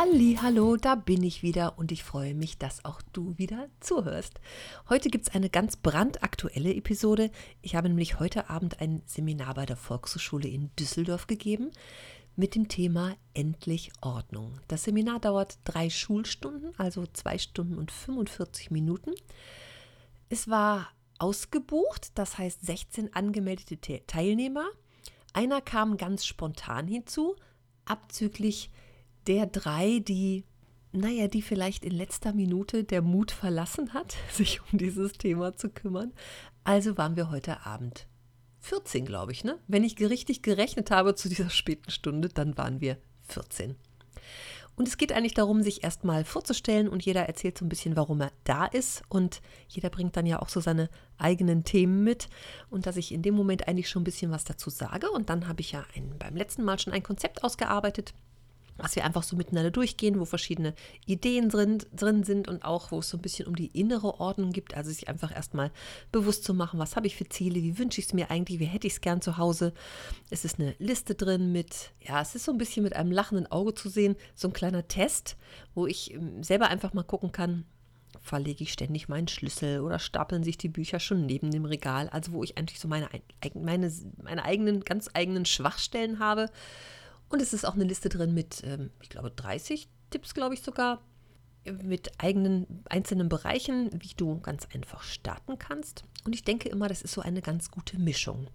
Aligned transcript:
Halli, 0.00 0.38
hallo, 0.40 0.78
da 0.78 0.94
bin 0.94 1.22
ich 1.22 1.42
wieder 1.42 1.78
und 1.78 1.92
ich 1.92 2.04
freue 2.04 2.34
mich, 2.34 2.56
dass 2.56 2.86
auch 2.86 3.02
du 3.12 3.36
wieder 3.36 3.68
zuhörst. 3.80 4.40
Heute 4.88 5.10
gibt 5.10 5.28
es 5.28 5.34
eine 5.34 5.50
ganz 5.50 5.76
brandaktuelle 5.76 6.74
Episode. 6.74 7.30
Ich 7.60 7.74
habe 7.74 7.90
nämlich 7.90 8.18
heute 8.18 8.48
Abend 8.48 8.80
ein 8.80 9.02
Seminar 9.04 9.52
bei 9.52 9.66
der 9.66 9.76
Volkshochschule 9.76 10.48
in 10.48 10.74
Düsseldorf 10.76 11.26
gegeben 11.26 11.70
mit 12.34 12.54
dem 12.54 12.68
Thema 12.68 13.14
Endlich 13.34 13.92
Ordnung. 14.00 14.58
Das 14.68 14.84
Seminar 14.84 15.20
dauert 15.20 15.58
drei 15.64 15.90
Schulstunden, 15.90 16.72
also 16.78 17.04
zwei 17.12 17.36
Stunden 17.36 17.76
und 17.76 17.90
45 17.90 18.70
Minuten. 18.70 19.12
Es 20.30 20.48
war 20.48 20.88
ausgebucht, 21.18 22.12
das 22.14 22.38
heißt 22.38 22.64
16 22.64 23.12
angemeldete 23.12 24.00
Teilnehmer. 24.06 24.64
Einer 25.34 25.60
kam 25.60 25.98
ganz 25.98 26.24
spontan 26.24 26.88
hinzu, 26.88 27.36
abzüglich 27.84 28.70
der 29.26 29.46
drei, 29.46 30.00
die, 30.00 30.44
naja, 30.92 31.28
die 31.28 31.42
vielleicht 31.42 31.84
in 31.84 31.92
letzter 31.92 32.32
Minute 32.32 32.84
der 32.84 33.02
Mut 33.02 33.30
verlassen 33.30 33.94
hat, 33.94 34.16
sich 34.32 34.60
um 34.70 34.78
dieses 34.78 35.12
Thema 35.12 35.56
zu 35.56 35.70
kümmern. 35.70 36.12
Also 36.64 36.96
waren 36.98 37.16
wir 37.16 37.30
heute 37.30 37.64
Abend 37.66 38.06
14, 38.60 39.06
glaube 39.06 39.32
ich, 39.32 39.42
ne? 39.42 39.58
Wenn 39.68 39.84
ich 39.84 39.98
richtig 39.98 40.42
gerechnet 40.42 40.90
habe 40.90 41.14
zu 41.14 41.28
dieser 41.28 41.50
späten 41.50 41.90
Stunde, 41.90 42.28
dann 42.28 42.58
waren 42.58 42.80
wir 42.80 42.98
14. 43.28 43.76
Und 44.80 44.88
es 44.88 44.96
geht 44.96 45.12
eigentlich 45.12 45.34
darum, 45.34 45.62
sich 45.62 45.84
erstmal 45.84 46.24
vorzustellen 46.24 46.88
und 46.88 47.04
jeder 47.04 47.26
erzählt 47.26 47.58
so 47.58 47.66
ein 47.66 47.68
bisschen, 47.68 47.96
warum 47.96 48.22
er 48.22 48.32
da 48.44 48.64
ist. 48.64 49.02
Und 49.10 49.42
jeder 49.68 49.90
bringt 49.90 50.16
dann 50.16 50.24
ja 50.24 50.40
auch 50.40 50.48
so 50.48 50.60
seine 50.60 50.88
eigenen 51.18 51.64
Themen 51.64 52.02
mit. 52.02 52.28
Und 52.70 52.86
dass 52.86 52.96
ich 52.96 53.12
in 53.12 53.20
dem 53.20 53.34
Moment 53.34 53.68
eigentlich 53.68 53.90
schon 53.90 54.00
ein 54.00 54.04
bisschen 54.04 54.30
was 54.30 54.44
dazu 54.44 54.70
sage. 54.70 55.10
Und 55.10 55.28
dann 55.28 55.48
habe 55.48 55.60
ich 55.60 55.72
ja 55.72 55.84
ein, 55.94 56.14
beim 56.18 56.34
letzten 56.34 56.64
Mal 56.64 56.78
schon 56.78 56.94
ein 56.94 57.02
Konzept 57.02 57.44
ausgearbeitet, 57.44 58.14
was 58.82 58.96
wir 58.96 59.04
einfach 59.04 59.22
so 59.22 59.36
miteinander 59.36 59.70
durchgehen, 59.70 60.18
wo 60.18 60.24
verschiedene 60.24 60.74
Ideen 61.06 61.48
drin, 61.48 61.78
drin 61.94 62.24
sind 62.24 62.48
und 62.48 62.64
auch, 62.64 62.90
wo 62.90 62.98
es 62.98 63.10
so 63.10 63.18
ein 63.18 63.22
bisschen 63.22 63.46
um 63.46 63.54
die 63.54 63.66
innere 63.66 64.20
Ordnung 64.20 64.50
gibt, 64.52 64.74
also 64.74 64.90
sich 64.90 65.08
einfach 65.08 65.34
erstmal 65.34 65.70
bewusst 66.12 66.44
zu 66.44 66.54
machen, 66.54 66.78
was 66.78 66.96
habe 66.96 67.06
ich 67.06 67.16
für 67.16 67.28
Ziele, 67.28 67.62
wie 67.62 67.78
wünsche 67.78 68.00
ich 68.00 68.06
es 68.06 68.12
mir 68.12 68.30
eigentlich, 68.30 68.60
wie 68.60 68.64
hätte 68.64 68.86
ich 68.86 68.94
es 68.94 69.00
gern 69.00 69.20
zu 69.20 69.36
Hause. 69.36 69.72
Es 70.30 70.44
ist 70.44 70.58
eine 70.58 70.74
Liste 70.78 71.14
drin 71.14 71.52
mit, 71.52 71.92
ja, 72.00 72.20
es 72.20 72.34
ist 72.34 72.44
so 72.44 72.52
ein 72.52 72.58
bisschen 72.58 72.82
mit 72.82 72.96
einem 72.96 73.12
lachenden 73.12 73.50
Auge 73.50 73.74
zu 73.74 73.88
sehen, 73.88 74.16
so 74.34 74.48
ein 74.48 74.54
kleiner 74.54 74.88
Test, 74.88 75.36
wo 75.74 75.86
ich 75.86 76.14
ähm, 76.14 76.42
selber 76.42 76.68
einfach 76.68 76.92
mal 76.92 77.02
gucken 77.02 77.32
kann, 77.32 77.64
verlege 78.20 78.64
ich 78.64 78.72
ständig 78.72 79.08
meinen 79.08 79.28
Schlüssel 79.28 79.80
oder 79.80 79.98
stapeln 79.98 80.44
sich 80.44 80.58
die 80.58 80.68
Bücher 80.68 81.00
schon 81.00 81.26
neben 81.26 81.50
dem 81.50 81.64
Regal, 81.64 82.08
also 82.08 82.32
wo 82.32 82.44
ich 82.44 82.58
eigentlich 82.58 82.80
so 82.80 82.88
meine, 82.88 83.08
meine, 83.54 83.92
meine 84.22 84.44
eigenen, 84.44 84.80
ganz 84.80 85.08
eigenen 85.14 85.46
Schwachstellen 85.46 86.18
habe 86.18 86.50
und 87.30 87.40
es 87.40 87.52
ist 87.52 87.64
auch 87.64 87.74
eine 87.74 87.84
Liste 87.84 88.08
drin 88.08 88.34
mit, 88.34 88.62
ähm, 88.64 88.90
ich 89.00 89.08
glaube, 89.08 89.30
30 89.30 89.88
Tipps, 90.10 90.34
glaube 90.34 90.54
ich 90.54 90.62
sogar, 90.62 91.00
mit 91.64 92.10
eigenen 92.18 92.84
einzelnen 92.88 93.28
Bereichen, 93.28 93.90
wie 93.92 94.14
du 94.16 94.40
ganz 94.40 94.66
einfach 94.74 95.02
starten 95.02 95.58
kannst. 95.58 96.04
Und 96.24 96.34
ich 96.34 96.42
denke 96.42 96.68
immer, 96.68 96.88
das 96.88 97.02
ist 97.02 97.12
so 97.12 97.20
eine 97.20 97.42
ganz 97.42 97.70
gute 97.70 97.98
Mischung. 97.98 98.48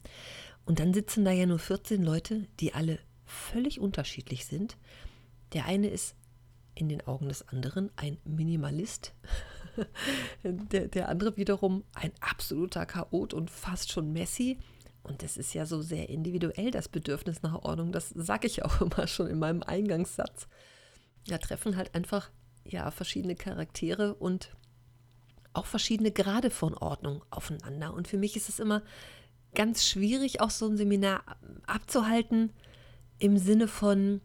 Und 0.65 0.79
dann 0.79 0.93
sitzen 0.93 1.23
da 1.23 1.31
ja 1.31 1.45
nur 1.45 1.59
14 1.59 2.03
Leute, 2.03 2.47
die 2.59 2.73
alle 2.73 2.99
völlig 3.23 3.79
unterschiedlich 3.79 4.45
sind. 4.45 4.77
Der 5.53 5.65
eine 5.65 5.87
ist 5.87 6.15
in 6.73 6.89
den 6.89 7.05
Augen 7.07 7.29
des 7.29 7.47
anderen 7.47 7.91
ein 7.95 8.17
Minimalist. 8.25 9.13
der, 10.43 10.87
der 10.87 11.09
andere 11.09 11.37
wiederum 11.37 11.83
ein 11.93 12.11
absoluter 12.19 12.85
Chaot 12.85 13.33
und 13.33 13.49
fast 13.49 13.91
schon 13.91 14.11
Messi. 14.11 14.57
Und 15.05 15.21
das 15.21 15.37
ist 15.37 15.53
ja 15.53 15.65
so 15.65 15.81
sehr 15.81 16.09
individuell, 16.09 16.71
das 16.71 16.89
Bedürfnis 16.89 17.43
nach 17.43 17.63
Ordnung. 17.63 17.91
Das 17.91 18.09
sage 18.09 18.47
ich 18.47 18.65
auch 18.65 18.81
immer 18.81 19.07
schon 19.07 19.27
in 19.27 19.39
meinem 19.39 19.63
Eingangssatz. 19.63 20.47
Da 21.27 21.37
treffen 21.37 21.77
halt 21.77 21.95
einfach 21.95 22.29
ja 22.63 22.89
verschiedene 22.91 23.35
Charaktere 23.35 24.15
und 24.15 24.49
auch 25.53 25.65
verschiedene 25.65 26.11
Grade 26.11 26.49
von 26.49 26.73
Ordnung 26.73 27.23
aufeinander. 27.29 27.93
Und 27.93 28.07
für 28.07 28.17
mich 28.17 28.35
ist 28.35 28.49
es 28.49 28.59
immer 28.59 28.81
ganz 29.53 29.85
schwierig, 29.85 30.41
auch 30.41 30.49
so 30.49 30.67
ein 30.67 30.75
Seminar 30.75 31.23
abzuhalten 31.65 32.51
im 33.19 33.37
Sinne 33.37 33.67
von, 33.67 34.21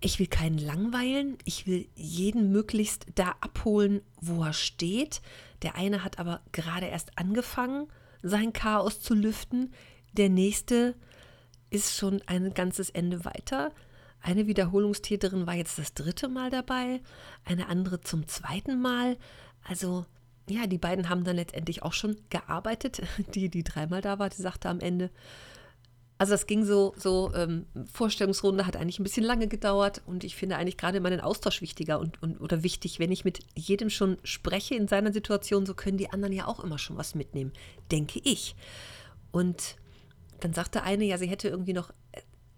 ich 0.00 0.18
will 0.18 0.28
keinen 0.28 0.58
langweilen, 0.58 1.36
ich 1.44 1.66
will 1.66 1.88
jeden 1.94 2.50
möglichst 2.50 3.06
da 3.14 3.34
abholen, 3.40 4.00
wo 4.20 4.42
er 4.44 4.52
steht. 4.52 5.20
Der 5.62 5.74
eine 5.74 6.04
hat 6.04 6.18
aber 6.18 6.40
gerade 6.52 6.86
erst 6.86 7.18
angefangen 7.18 7.88
sein 8.22 8.52
Chaos 8.52 9.00
zu 9.00 9.14
lüften. 9.14 9.72
Der 10.12 10.28
nächste 10.28 10.94
ist 11.70 11.96
schon 11.96 12.22
ein 12.26 12.54
ganzes 12.54 12.90
Ende 12.90 13.24
weiter. 13.24 13.72
Eine 14.20 14.46
Wiederholungstäterin 14.46 15.46
war 15.46 15.54
jetzt 15.54 15.78
das 15.78 15.94
dritte 15.94 16.28
Mal 16.28 16.50
dabei, 16.50 17.00
eine 17.44 17.68
andere 17.68 18.00
zum 18.00 18.26
zweiten 18.26 18.80
Mal. 18.80 19.16
Also 19.62 20.06
ja, 20.48 20.66
die 20.66 20.78
beiden 20.78 21.08
haben 21.08 21.24
dann 21.24 21.36
letztendlich 21.36 21.82
auch 21.82 21.92
schon 21.92 22.16
gearbeitet. 22.30 23.02
Die, 23.34 23.48
die 23.50 23.64
dreimal 23.64 24.00
da 24.00 24.18
war, 24.18 24.30
die 24.30 24.40
sagte 24.40 24.68
am 24.68 24.80
Ende, 24.80 25.10
also 26.18 26.32
das 26.32 26.46
ging 26.46 26.64
so, 26.64 26.94
so 26.96 27.32
ähm, 27.34 27.66
Vorstellungsrunde 27.92 28.66
hat 28.66 28.76
eigentlich 28.76 28.98
ein 28.98 29.04
bisschen 29.04 29.24
lange 29.24 29.46
gedauert 29.46 30.02
und 30.04 30.24
ich 30.24 30.34
finde 30.34 30.56
eigentlich 30.56 30.76
gerade 30.76 30.98
immer 30.98 31.10
den 31.10 31.20
Austausch 31.20 31.62
wichtiger 31.62 32.00
und, 32.00 32.20
und 32.20 32.40
oder 32.40 32.64
wichtig, 32.64 32.98
wenn 32.98 33.12
ich 33.12 33.24
mit 33.24 33.38
jedem 33.54 33.88
schon 33.88 34.18
spreche 34.24 34.74
in 34.74 34.88
seiner 34.88 35.12
Situation, 35.12 35.64
so 35.64 35.74
können 35.74 35.96
die 35.96 36.10
anderen 36.10 36.34
ja 36.34 36.46
auch 36.46 36.58
immer 36.58 36.78
schon 36.78 36.96
was 36.96 37.14
mitnehmen, 37.14 37.52
denke 37.92 38.20
ich. 38.24 38.56
Und 39.30 39.76
dann 40.40 40.52
sagte 40.52 40.82
eine, 40.82 41.04
ja, 41.04 41.18
sie 41.18 41.28
hätte 41.28 41.48
irgendwie 41.48 41.72
noch 41.72 41.92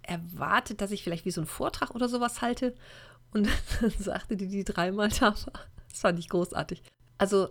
erwartet, 0.03 0.81
dass 0.81 0.91
ich 0.91 1.05
vielleicht 1.05 1.27
wie 1.27 1.31
so 1.31 1.43
einen 1.43 1.49
Vortrag 1.49 1.95
oder 1.95 2.09
sowas 2.09 2.41
halte. 2.41 2.75
Und 3.33 3.47
dann 3.81 3.91
sagte 3.91 4.37
die, 4.37 4.49
die 4.49 4.65
dreimal 4.65 5.11
da 5.11 5.35
war. 5.35 5.67
Das 5.89 6.01
fand 6.01 6.19
ich 6.19 6.31
großartig. 6.31 6.83
Also 7.19 7.51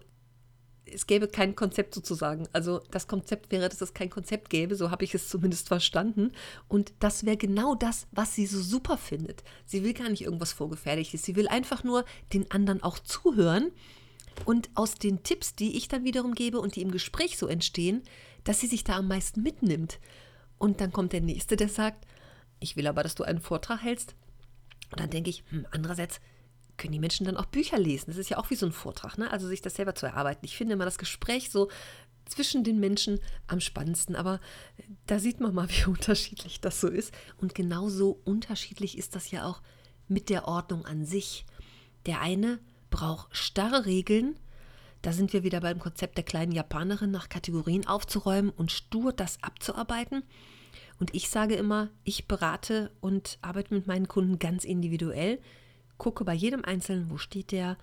es 0.93 1.07
gäbe 1.07 1.27
kein 1.27 1.55
Konzept 1.55 1.93
sozusagen. 1.93 2.47
Also 2.53 2.81
das 2.91 3.07
Konzept 3.07 3.51
wäre, 3.51 3.69
dass 3.69 3.81
es 3.81 3.93
kein 3.93 4.09
Konzept 4.09 4.49
gäbe, 4.49 4.75
so 4.75 4.91
habe 4.91 5.03
ich 5.03 5.13
es 5.13 5.29
zumindest 5.29 5.67
verstanden. 5.67 6.31
Und 6.67 6.93
das 6.99 7.25
wäre 7.25 7.37
genau 7.37 7.75
das, 7.75 8.07
was 8.11 8.35
sie 8.35 8.45
so 8.45 8.61
super 8.61 8.97
findet. 8.97 9.43
Sie 9.65 9.83
will 9.83 9.93
gar 9.93 10.09
nicht 10.09 10.21
irgendwas 10.21 10.53
Vorgefertigtes. 10.53 11.23
Sie 11.23 11.35
will 11.35 11.47
einfach 11.47 11.83
nur 11.83 12.05
den 12.33 12.49
anderen 12.51 12.83
auch 12.83 12.99
zuhören. 12.99 13.71
Und 14.45 14.69
aus 14.75 14.95
den 14.95 15.23
Tipps, 15.23 15.55
die 15.55 15.77
ich 15.77 15.87
dann 15.87 16.03
wiederum 16.03 16.33
gebe 16.33 16.59
und 16.59 16.75
die 16.75 16.81
im 16.81 16.91
Gespräch 16.91 17.37
so 17.37 17.47
entstehen, 17.47 18.03
dass 18.43 18.59
sie 18.59 18.67
sich 18.67 18.83
da 18.83 18.97
am 18.97 19.07
meisten 19.07 19.43
mitnimmt. 19.43 19.99
Und 20.57 20.81
dann 20.81 20.91
kommt 20.91 21.13
der 21.13 21.21
Nächste, 21.21 21.55
der 21.55 21.69
sagt, 21.69 22.05
ich 22.59 22.75
will 22.75 22.87
aber, 22.87 23.03
dass 23.03 23.15
du 23.15 23.23
einen 23.23 23.41
Vortrag 23.41 23.81
hältst. 23.81 24.15
Und 24.91 24.99
dann 24.99 25.09
denke 25.09 25.29
ich, 25.29 25.43
hm, 25.49 25.65
andererseits, 25.71 26.19
können 26.79 26.93
die 26.93 26.99
Menschen 26.99 27.25
dann 27.25 27.37
auch 27.37 27.45
Bücher 27.45 27.77
lesen. 27.77 28.05
Das 28.07 28.17
ist 28.17 28.29
ja 28.29 28.37
auch 28.37 28.49
wie 28.49 28.55
so 28.55 28.65
ein 28.65 28.71
Vortrag, 28.71 29.17
ne? 29.17 29.29
also 29.29 29.47
sich 29.47 29.61
das 29.61 29.75
selber 29.75 29.93
zu 29.93 30.07
erarbeiten. 30.07 30.45
Ich 30.45 30.57
finde 30.57 30.73
immer 30.73 30.85
das 30.85 30.97
Gespräch 30.97 31.51
so 31.51 31.69
zwischen 32.25 32.63
den 32.63 32.79
Menschen 32.79 33.19
am 33.47 33.59
spannendsten, 33.59 34.15
aber 34.15 34.39
da 35.05 35.19
sieht 35.19 35.39
man 35.39 35.53
mal, 35.53 35.69
wie 35.69 35.85
unterschiedlich 35.85 36.61
das 36.61 36.81
so 36.81 36.87
ist. 36.87 37.13
Und 37.37 37.53
genauso 37.53 38.19
unterschiedlich 38.25 38.97
ist 38.97 39.15
das 39.15 39.29
ja 39.29 39.45
auch 39.45 39.61
mit 40.07 40.29
der 40.29 40.47
Ordnung 40.47 40.85
an 40.85 41.05
sich. 41.05 41.45
Der 42.07 42.21
eine 42.21 42.59
braucht 42.89 43.35
starre 43.35 43.85
Regeln, 43.85 44.35
da 45.01 45.13
sind 45.13 45.31
wir 45.31 45.43
wieder 45.43 45.61
beim 45.61 45.79
Konzept 45.79 46.17
der 46.17 46.25
kleinen 46.25 46.51
Japanerin, 46.51 47.11
nach 47.11 47.29
Kategorien 47.29 47.87
aufzuräumen 47.87 48.51
und 48.51 48.71
stur 48.71 49.13
das 49.13 49.41
abzuarbeiten. 49.41 50.23
Und 50.99 51.15
ich 51.15 51.29
sage 51.29 51.55
immer, 51.55 51.89
ich 52.03 52.27
berate 52.27 52.91
und 52.99 53.37
arbeite 53.41 53.73
mit 53.73 53.87
meinen 53.87 54.09
Kunden 54.09 54.39
ganz 54.39 54.65
individuell 54.65 55.39
gucke 55.99 56.25
bei 56.25 56.33
jedem 56.33 56.65
Einzelnen, 56.65 57.11
wo 57.11 57.17
steht 57.17 57.51
der, 57.51 57.77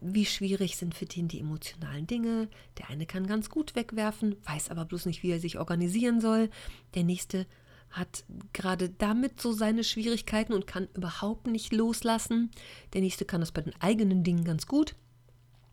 wie 0.00 0.24
schwierig 0.24 0.78
sind 0.78 0.94
für 0.94 1.04
den 1.04 1.28
die 1.28 1.40
emotionalen 1.40 2.06
Dinge. 2.06 2.48
Der 2.78 2.88
eine 2.88 3.04
kann 3.04 3.26
ganz 3.26 3.50
gut 3.50 3.74
wegwerfen, 3.74 4.36
weiß 4.44 4.70
aber 4.70 4.86
bloß 4.86 5.04
nicht, 5.04 5.22
wie 5.22 5.30
er 5.30 5.40
sich 5.40 5.58
organisieren 5.58 6.22
soll. 6.22 6.48
Der 6.94 7.04
nächste 7.04 7.46
hat 7.90 8.24
gerade 8.52 8.88
damit 8.88 9.40
so 9.40 9.52
seine 9.52 9.84
Schwierigkeiten 9.84 10.52
und 10.52 10.66
kann 10.66 10.88
überhaupt 10.94 11.46
nicht 11.48 11.72
loslassen. 11.72 12.50
Der 12.94 13.00
nächste 13.02 13.24
kann 13.24 13.40
das 13.40 13.52
bei 13.52 13.60
den 13.60 13.74
eigenen 13.80 14.24
Dingen 14.24 14.44
ganz 14.44 14.66
gut. 14.66 14.94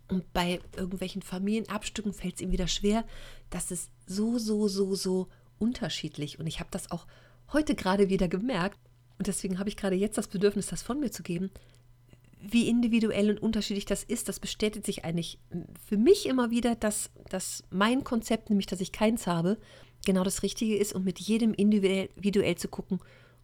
Und 0.09 0.31
bei 0.33 0.59
irgendwelchen 0.75 1.21
Familienabstücken 1.21 2.13
fällt 2.13 2.35
es 2.35 2.41
ihm 2.41 2.51
wieder 2.51 2.68
schwer. 2.68 3.06
Das 3.50 3.71
ist 3.71 3.91
so, 4.06 4.38
so, 4.39 4.68
so, 4.68 4.95
so 4.95 5.27
unterschiedlich. 5.59 6.39
Und 6.39 6.47
ich 6.47 6.59
habe 6.59 6.69
das 6.71 6.91
auch 6.91 7.06
heute 7.53 7.75
gerade 7.75 8.09
wieder 8.09 8.27
gemerkt. 8.27 8.80
Und 9.17 9.27
deswegen 9.27 9.59
habe 9.59 9.69
ich 9.69 9.77
gerade 9.77 9.95
jetzt 9.95 10.17
das 10.17 10.27
Bedürfnis, 10.27 10.67
das 10.67 10.83
von 10.83 10.99
mir 10.99 11.11
zu 11.11 11.23
geben. 11.23 11.49
Wie 12.39 12.69
individuell 12.69 13.31
und 13.31 13.41
unterschiedlich 13.41 13.85
das 13.85 14.03
ist, 14.03 14.29
das 14.29 14.39
bestätigt 14.39 14.85
sich 14.85 15.05
eigentlich 15.05 15.39
für 15.87 15.97
mich 15.97 16.27
immer 16.27 16.51
wieder, 16.51 16.75
dass, 16.75 17.09
dass 17.29 17.63
mein 17.71 18.03
Konzept, 18.03 18.49
nämlich 18.49 18.67
dass 18.67 18.79
ich 18.79 18.91
keins 18.91 19.25
habe, 19.25 19.57
genau 20.05 20.23
das 20.23 20.43
Richtige 20.43 20.77
ist 20.77 20.93
und 20.93 21.03
mit 21.03 21.19
jedem 21.19 21.53
individuell 21.53 22.55
zu 22.55 22.67
gucken, 22.67 22.99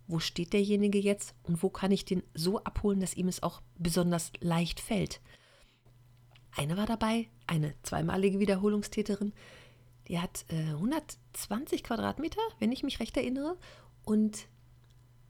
wo 0.08 0.20
steht 0.20 0.54
derjenige 0.54 1.00
jetzt 1.00 1.34
und 1.44 1.64
wo 1.64 1.70
kann 1.70 1.92
ich 1.92 2.06
den 2.06 2.24
so 2.34 2.64
abholen, 2.64 3.00
dass 3.00 3.16
ihm 3.16 3.28
es 3.28 3.42
auch 3.42 3.62
besonders 3.78 4.32
leicht 4.42 4.80
fällt. 4.80 5.22
Eine 6.56 6.78
war 6.78 6.86
dabei, 6.86 7.30
eine 7.48 7.74
zweimalige 7.82 8.40
Wiederholungstäterin, 8.40 9.34
die 10.08 10.20
hat 10.20 10.46
äh, 10.50 10.74
120 10.74 11.84
Quadratmeter, 11.84 12.42
wenn 12.60 12.72
ich 12.72 12.84
mich 12.84 13.00
recht 13.00 13.18
erinnere, 13.18 13.58
und 14.04 14.48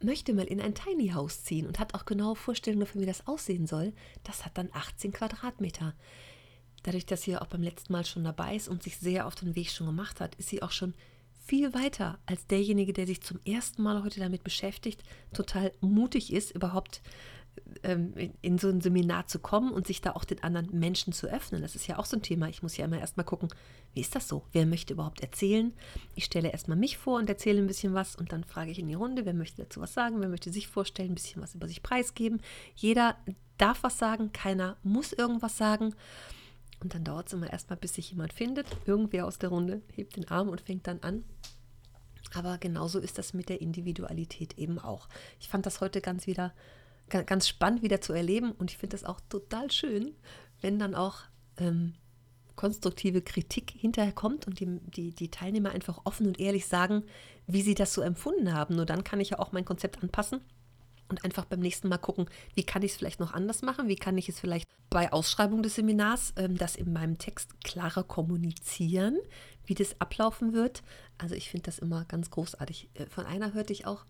möchte 0.03 0.33
mal 0.33 0.45
in 0.45 0.61
ein 0.61 0.75
Tiny 0.75 1.09
House 1.09 1.43
ziehen 1.43 1.67
und 1.67 1.79
hat 1.79 1.93
auch 1.93 2.05
genaue 2.05 2.35
Vorstellungen 2.35 2.85
davon, 2.85 3.01
wie 3.01 3.05
das 3.05 3.27
aussehen 3.27 3.67
soll. 3.67 3.93
Das 4.23 4.45
hat 4.45 4.57
dann 4.57 4.69
18 4.73 5.11
Quadratmeter. 5.11 5.93
Dadurch, 6.83 7.05
dass 7.05 7.23
sie 7.23 7.37
auch 7.37 7.47
beim 7.47 7.63
letzten 7.63 7.93
Mal 7.93 8.05
schon 8.05 8.23
dabei 8.23 8.55
ist 8.55 8.67
und 8.67 8.83
sich 8.83 8.97
sehr 8.97 9.25
auf 9.25 9.35
den 9.35 9.55
Weg 9.55 9.69
schon 9.69 9.87
gemacht 9.87 10.19
hat, 10.19 10.35
ist 10.35 10.49
sie 10.49 10.61
auch 10.61 10.71
schon 10.71 10.93
viel 11.45 11.73
weiter 11.73 12.19
als 12.25 12.47
derjenige, 12.47 12.93
der 12.93 13.07
sich 13.07 13.21
zum 13.21 13.39
ersten 13.45 13.83
Mal 13.83 14.03
heute 14.03 14.19
damit 14.19 14.43
beschäftigt, 14.43 15.03
total 15.33 15.71
mutig 15.81 16.31
ist, 16.31 16.51
überhaupt 16.51 17.01
in 18.41 18.57
so 18.57 18.69
ein 18.69 18.81
Seminar 18.81 19.27
zu 19.27 19.39
kommen 19.39 19.71
und 19.71 19.87
sich 19.87 20.01
da 20.01 20.11
auch 20.11 20.23
den 20.23 20.41
anderen 20.43 20.77
Menschen 20.77 21.11
zu 21.11 21.27
öffnen. 21.27 21.61
Das 21.61 21.75
ist 21.75 21.87
ja 21.87 21.99
auch 21.99 22.05
so 22.05 22.15
ein 22.15 22.21
Thema. 22.21 22.47
Ich 22.47 22.63
muss 22.63 22.77
ja 22.77 22.85
immer 22.85 22.99
erstmal 22.99 23.25
gucken, 23.25 23.49
wie 23.93 24.01
ist 24.01 24.15
das 24.15 24.27
so? 24.27 24.43
Wer 24.51 24.65
möchte 24.65 24.93
überhaupt 24.93 25.21
erzählen? 25.21 25.73
Ich 26.15 26.25
stelle 26.25 26.51
erstmal 26.51 26.77
mich 26.77 26.97
vor 26.97 27.19
und 27.19 27.29
erzähle 27.29 27.59
ein 27.59 27.67
bisschen 27.67 27.93
was 27.93 28.15
und 28.15 28.31
dann 28.31 28.43
frage 28.43 28.71
ich 28.71 28.79
in 28.79 28.87
die 28.87 28.93
Runde, 28.93 29.25
wer 29.25 29.33
möchte 29.33 29.63
dazu 29.63 29.81
was 29.81 29.93
sagen, 29.93 30.21
wer 30.21 30.29
möchte 30.29 30.51
sich 30.51 30.67
vorstellen, 30.67 31.11
ein 31.11 31.15
bisschen 31.15 31.41
was 31.41 31.55
über 31.55 31.67
sich 31.67 31.83
preisgeben. 31.83 32.41
Jeder 32.75 33.17
darf 33.57 33.83
was 33.83 33.97
sagen, 33.97 34.31
keiner 34.31 34.77
muss 34.83 35.13
irgendwas 35.13 35.57
sagen. 35.57 35.93
Und 36.81 36.93
dann 36.93 37.03
dauert 37.03 37.27
es 37.27 37.33
immer 37.33 37.51
erstmal, 37.51 37.77
bis 37.77 37.95
sich 37.95 38.11
jemand 38.11 38.33
findet. 38.33 38.67
Irgendwer 38.85 39.25
aus 39.25 39.39
der 39.39 39.49
Runde 39.49 39.81
hebt 39.93 40.15
den 40.15 40.27
Arm 40.29 40.49
und 40.49 40.61
fängt 40.61 40.87
dann 40.87 40.99
an. 41.01 41.23
Aber 42.33 42.57
genauso 42.57 42.99
ist 42.99 43.17
das 43.17 43.33
mit 43.33 43.49
der 43.49 43.61
Individualität 43.61 44.57
eben 44.57 44.79
auch. 44.79 45.07
Ich 45.39 45.49
fand 45.49 45.65
das 45.65 45.81
heute 45.81 46.01
ganz 46.01 46.27
wieder 46.27 46.53
ganz 47.21 47.47
spannend 47.47 47.83
wieder 47.83 48.01
zu 48.01 48.13
erleben 48.13 48.51
und 48.51 48.71
ich 48.71 48.77
finde 48.77 48.95
das 48.95 49.03
auch 49.03 49.19
total 49.29 49.71
schön, 49.71 50.15
wenn 50.61 50.79
dann 50.79 50.95
auch 50.95 51.21
ähm, 51.57 51.93
konstruktive 52.55 53.21
Kritik 53.21 53.71
hinterher 53.71 54.11
kommt 54.11 54.47
und 54.47 54.59
die, 54.59 54.79
die, 54.95 55.11
die 55.11 55.29
Teilnehmer 55.29 55.71
einfach 55.71 56.01
offen 56.03 56.27
und 56.27 56.39
ehrlich 56.39 56.67
sagen, 56.67 57.03
wie 57.47 57.61
sie 57.61 57.75
das 57.75 57.93
so 57.93 58.01
empfunden 58.01 58.53
haben. 58.53 58.75
Nur 58.75 58.85
dann 58.85 59.03
kann 59.03 59.19
ich 59.19 59.31
ja 59.31 59.39
auch 59.39 59.51
mein 59.51 59.65
Konzept 59.65 60.01
anpassen 60.01 60.41
und 61.09 61.23
einfach 61.25 61.45
beim 61.45 61.59
nächsten 61.59 61.89
Mal 61.89 61.97
gucken, 61.97 62.27
wie 62.53 62.63
kann 62.63 62.81
ich 62.81 62.91
es 62.91 62.97
vielleicht 62.97 63.19
noch 63.19 63.33
anders 63.33 63.61
machen, 63.61 63.87
wie 63.87 63.95
kann 63.95 64.17
ich 64.17 64.29
es 64.29 64.39
vielleicht 64.39 64.69
bei 64.89 65.11
Ausschreibung 65.11 65.63
des 65.63 65.75
Seminars 65.75 66.33
ähm, 66.37 66.57
das 66.57 66.75
in 66.75 66.93
meinem 66.93 67.17
Text 67.17 67.63
klarer 67.63 68.03
kommunizieren, 68.03 69.17
wie 69.65 69.73
das 69.73 69.99
ablaufen 69.99 70.53
wird. 70.53 70.83
Also 71.17 71.35
ich 71.35 71.49
finde 71.49 71.65
das 71.65 71.79
immer 71.79 72.05
ganz 72.05 72.29
großartig. 72.29 72.89
Äh, 72.93 73.07
von 73.07 73.25
einer 73.25 73.53
hörte 73.53 73.73
ich 73.73 73.85
auch, 73.85 74.05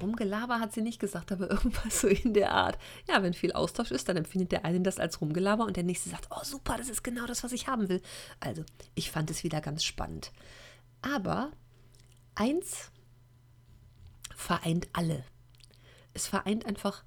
Rumgelaber 0.00 0.60
hat 0.60 0.72
sie 0.72 0.82
nicht 0.82 0.98
gesagt, 0.98 1.32
aber 1.32 1.50
irgendwas 1.50 2.00
so 2.00 2.08
in 2.08 2.34
der 2.34 2.52
Art. 2.52 2.78
Ja, 3.08 3.22
wenn 3.22 3.34
viel 3.34 3.52
Austausch 3.52 3.90
ist, 3.90 4.08
dann 4.08 4.16
empfindet 4.16 4.52
der 4.52 4.64
eine 4.64 4.80
das 4.80 4.98
als 4.98 5.20
Rumgelaber 5.20 5.64
und 5.64 5.76
der 5.76 5.84
nächste 5.84 6.10
sagt, 6.10 6.28
oh 6.30 6.44
super, 6.44 6.76
das 6.76 6.88
ist 6.88 7.02
genau 7.02 7.26
das, 7.26 7.44
was 7.44 7.52
ich 7.52 7.66
haben 7.66 7.88
will. 7.88 8.02
Also, 8.40 8.64
ich 8.94 9.10
fand 9.10 9.30
es 9.30 9.44
wieder 9.44 9.60
ganz 9.60 9.84
spannend. 9.84 10.32
Aber 11.02 11.50
eins 12.34 12.90
vereint 14.34 14.88
alle. 14.92 15.24
Es 16.12 16.26
vereint 16.26 16.66
einfach 16.66 17.04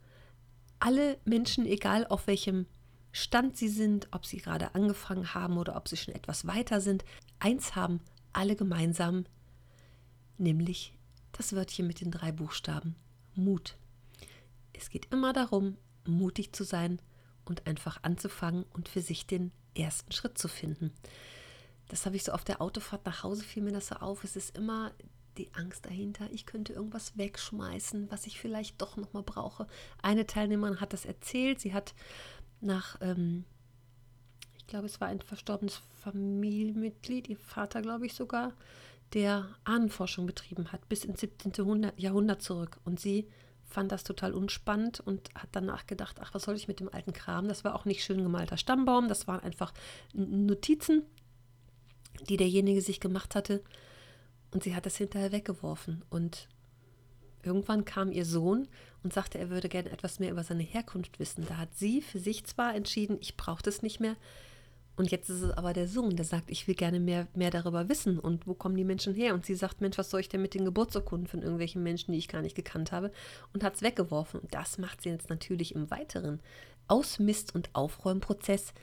alle 0.80 1.18
Menschen, 1.26 1.66
egal 1.66 2.08
auf 2.08 2.28
welchem 2.28 2.66
Stand 3.12 3.58
sie 3.58 3.70
sind, 3.70 4.08
ob 4.12 4.26
sie 4.26 4.38
gerade 4.38 4.76
angefangen 4.76 5.34
haben 5.34 5.58
oder 5.58 5.76
ob 5.76 5.88
sie 5.88 5.98
schon 5.98 6.14
etwas 6.14 6.46
weiter 6.46 6.80
sind. 6.80 7.04
Eins 7.40 7.76
haben 7.76 8.02
alle 8.34 8.56
gemeinsam, 8.56 9.26
nämlich 10.38 10.94
das 11.40 11.56
Wörtchen 11.56 11.88
mit 11.88 12.02
den 12.02 12.12
drei 12.12 12.34
Buchstaben 12.34 12.96
Mut. 13.34 13.78
Es 14.74 14.90
geht 14.90 15.12
immer 15.14 15.32
darum, 15.32 15.78
mutig 16.06 16.52
zu 16.52 16.66
sein 16.66 17.02
und 17.46 17.66
einfach 17.66 18.04
anzufangen 18.04 18.66
und 18.74 18.90
für 18.90 19.02
sich 19.02 19.26
den 19.26 19.54
ersten 19.74 20.12
Schritt 20.12 20.38
zu 20.38 20.50
finden. 20.50 20.92
Das 21.88 22.06
habe 22.06 22.18
ich 22.18 22.26
so 22.26 22.34
auf 22.34 22.44
der 22.44 22.62
Autofahrt 22.62 23.06
nach 23.06 23.24
Hause, 23.24 23.44
fiel 23.44 23.64
mir 23.64 23.72
das 23.72 23.88
so 23.88 23.96
auf. 23.96 24.26
Es 24.26 24.36
ist 24.36 24.58
immer 24.58 24.92
die 25.38 25.54
Angst 25.54 25.86
dahinter, 25.86 26.30
ich 26.30 26.46
könnte 26.46 26.74
irgendwas 26.74 27.18
wegschmeißen, 27.18 28.12
was 28.12 28.28
ich 28.28 28.38
vielleicht 28.38 28.82
doch 28.82 28.98
nochmal 28.98 29.24
brauche. 29.24 29.66
Eine 30.02 30.28
Teilnehmerin 30.28 30.82
hat 30.82 30.92
das 30.92 31.06
erzählt. 31.06 31.62
Sie 31.62 31.74
hat 31.74 31.96
nach, 32.60 32.98
ähm, 33.00 33.46
ich 34.58 34.68
glaube, 34.68 34.88
es 34.88 35.00
war 35.00 35.08
ein 35.08 35.22
verstorbenes 35.22 35.82
Familienmitglied, 36.02 37.30
ihr 37.30 37.38
Vater, 37.38 37.82
glaube 37.82 38.08
ich 38.08 38.14
sogar, 38.14 38.52
der 39.14 39.48
Ahnenforschung 39.64 40.26
betrieben 40.26 40.72
hat, 40.72 40.88
bis 40.90 41.04
ins 41.04 41.22
17. 41.22 41.92
Jahrhundert 41.98 42.42
zurück. 42.42 42.80
Und 42.84 43.00
sie 43.00 43.28
fand 43.66 43.92
das 43.92 44.04
total 44.04 44.34
unspannend 44.34 45.00
und 45.00 45.30
hat 45.36 45.50
danach 45.52 45.86
gedacht, 45.88 46.18
ach, 46.22 46.34
was 46.34 46.44
soll 46.44 46.56
ich 46.56 46.68
mit 46.68 46.80
dem 46.80 46.94
alten 46.94 47.14
Kram? 47.14 47.48
Das 47.48 47.64
war 47.64 47.76
auch 47.76 47.86
nicht 47.86 48.04
schön 48.04 48.24
gemalter 48.24 48.58
Stammbaum, 48.58 49.08
das 49.08 49.28
waren 49.28 49.42
einfach 49.42 49.74
Notizen, 50.14 51.04
die 52.28 52.38
derjenige 52.38 52.82
sich 52.82 53.00
gemacht 53.00 53.36
hatte. 53.36 53.64
Und 54.52 54.64
sie 54.64 54.76
hat 54.76 54.86
das 54.86 54.98
hinterher 54.98 55.32
weggeworfen. 55.32 56.04
Und 56.10 56.48
irgendwann 57.44 57.86
kam 57.86 58.12
ihr 58.12 58.26
Sohn 58.26 58.68
und 59.04 59.14
sagte, 59.14 59.38
er 59.38 59.50
würde 59.50 59.70
gerne 59.70 59.92
etwas 59.92 60.20
mehr 60.20 60.32
über 60.32 60.44
seine 60.44 60.64
Herkunft 60.64 61.20
wissen. 61.20 61.46
Da 61.48 61.58
hat 61.58 61.76
sie 61.76 62.02
für 62.02 62.20
sich 62.20 62.46
zwar 62.46 62.76
entschieden, 62.76 63.18
ich 63.22 63.38
brauche 63.38 63.64
das 63.64 63.84
nicht 63.84 64.00
mehr, 64.00 64.16
und 65.00 65.12
jetzt 65.12 65.30
ist 65.30 65.42
es 65.44 65.52
aber 65.52 65.72
der 65.72 65.88
Sohn, 65.88 66.18
der 66.18 66.26
sagt, 66.26 66.52
ich 66.52 66.68
will 66.68 66.76
gerne 66.76 67.00
mehr, 67.00 67.30
mehr 67.34 67.52
darüber 67.52 67.88
wissen 67.88 68.20
und 68.20 68.46
wo 68.48 68.54
kommen 68.54 68.76
die 68.76 68.84
Menschen 68.84 69.16
her? 69.16 69.34
Und 69.34 69.46
sie 69.46 69.56
sagt, 69.56 69.80
Mensch, 69.80 69.98
was 69.98 70.10
soll 70.10 70.20
ich 70.20 70.28
denn 70.28 70.42
mit 70.42 70.54
den 70.54 70.66
Geburtsurkunden 70.66 71.26
von 71.26 71.42
irgendwelchen 71.42 71.82
Menschen, 71.82 72.12
die 72.12 72.18
ich 72.18 72.28
gar 72.28 72.42
nicht 72.42 72.54
gekannt 72.54 72.92
habe? 72.92 73.14
Und 73.54 73.64
hat 73.64 73.76
es 73.76 73.82
weggeworfen. 73.82 74.42
Und 74.42 74.54
das 74.54 74.78
macht 74.78 75.02
sie 75.02 75.08
jetzt 75.08 75.30
natürlich 75.30 75.74
im 75.74 75.90
weiteren 75.90 76.42
Ausmist- 76.90 77.56
und 77.56 77.70
Aufräumprozess 77.72 78.74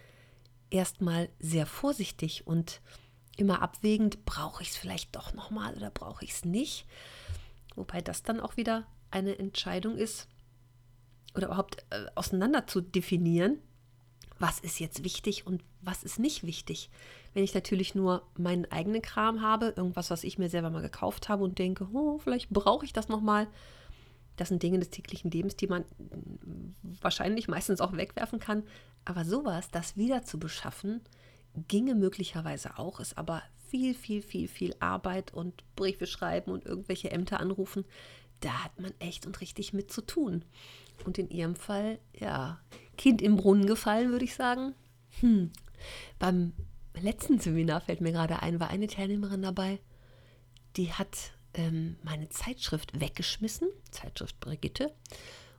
erstmal 0.70 1.28
sehr 1.38 1.66
vorsichtig 1.66 2.46
und 2.46 2.80
immer 3.36 3.60
abwägend, 3.60 4.24
brauche 4.24 4.62
ich 4.62 4.70
es 4.70 4.76
vielleicht 4.78 5.14
doch 5.14 5.34
nochmal 5.34 5.74
oder 5.74 5.90
brauche 5.90 6.24
ich 6.24 6.30
es 6.30 6.46
nicht? 6.46 6.86
Wobei 7.74 8.00
das 8.00 8.22
dann 8.22 8.40
auch 8.40 8.56
wieder 8.56 8.86
eine 9.10 9.38
Entscheidung 9.38 9.98
ist, 9.98 10.28
oder 11.34 11.48
überhaupt 11.48 11.84
äh, 11.90 12.06
auseinander 12.14 12.66
zu 12.66 12.80
definieren, 12.80 13.58
was 14.38 14.60
ist 14.60 14.80
jetzt 14.80 15.04
wichtig 15.04 15.46
und 15.46 15.62
was 15.86 16.02
ist 16.02 16.18
nicht 16.18 16.44
wichtig. 16.44 16.90
Wenn 17.32 17.44
ich 17.44 17.54
natürlich 17.54 17.94
nur 17.94 18.22
meinen 18.36 18.70
eigenen 18.70 19.02
Kram 19.02 19.40
habe, 19.40 19.72
irgendwas, 19.76 20.10
was 20.10 20.24
ich 20.24 20.38
mir 20.38 20.48
selber 20.48 20.70
mal 20.70 20.82
gekauft 20.82 21.28
habe 21.28 21.44
und 21.44 21.58
denke, 21.58 21.88
oh, 21.92 22.18
vielleicht 22.18 22.50
brauche 22.50 22.84
ich 22.84 22.92
das 22.92 23.08
nochmal. 23.08 23.46
Das 24.36 24.48
sind 24.48 24.62
Dinge 24.62 24.78
des 24.78 24.90
täglichen 24.90 25.30
Lebens, 25.30 25.56
die 25.56 25.66
man 25.66 25.84
wahrscheinlich 27.00 27.48
meistens 27.48 27.80
auch 27.80 27.96
wegwerfen 27.96 28.38
kann. 28.38 28.64
Aber 29.04 29.24
sowas, 29.24 29.70
das 29.70 29.96
wieder 29.96 30.22
zu 30.24 30.38
beschaffen, 30.38 31.00
ginge 31.68 31.94
möglicherweise 31.94 32.78
auch, 32.78 33.00
ist 33.00 33.16
aber 33.16 33.42
viel, 33.68 33.94
viel, 33.94 34.22
viel, 34.22 34.48
viel 34.48 34.74
Arbeit 34.78 35.32
und 35.32 35.64
Briefe 35.74 36.06
schreiben 36.06 36.50
und 36.50 36.66
irgendwelche 36.66 37.10
Ämter 37.10 37.40
anrufen. 37.40 37.84
Da 38.40 38.64
hat 38.64 38.78
man 38.78 38.92
echt 38.98 39.26
und 39.26 39.40
richtig 39.40 39.72
mit 39.72 39.90
zu 39.90 40.02
tun. 40.02 40.44
Und 41.04 41.18
in 41.18 41.30
ihrem 41.30 41.56
Fall, 41.56 41.98
ja, 42.18 42.60
Kind 42.96 43.22
im 43.22 43.36
Brunnen 43.36 43.66
gefallen, 43.66 44.10
würde 44.10 44.24
ich 44.24 44.34
sagen. 44.34 44.74
Hm. 45.20 45.50
Beim 46.18 46.52
letzten 47.00 47.38
Seminar 47.38 47.80
fällt 47.80 48.00
mir 48.00 48.12
gerade 48.12 48.42
ein, 48.42 48.60
war 48.60 48.68
eine 48.70 48.86
Teilnehmerin 48.86 49.42
dabei, 49.42 49.78
die 50.76 50.92
hat 50.92 51.32
ähm, 51.54 51.96
meine 52.02 52.28
Zeitschrift 52.28 52.98
weggeschmissen, 52.98 53.68
Zeitschrift 53.90 54.38
Brigitte, 54.40 54.94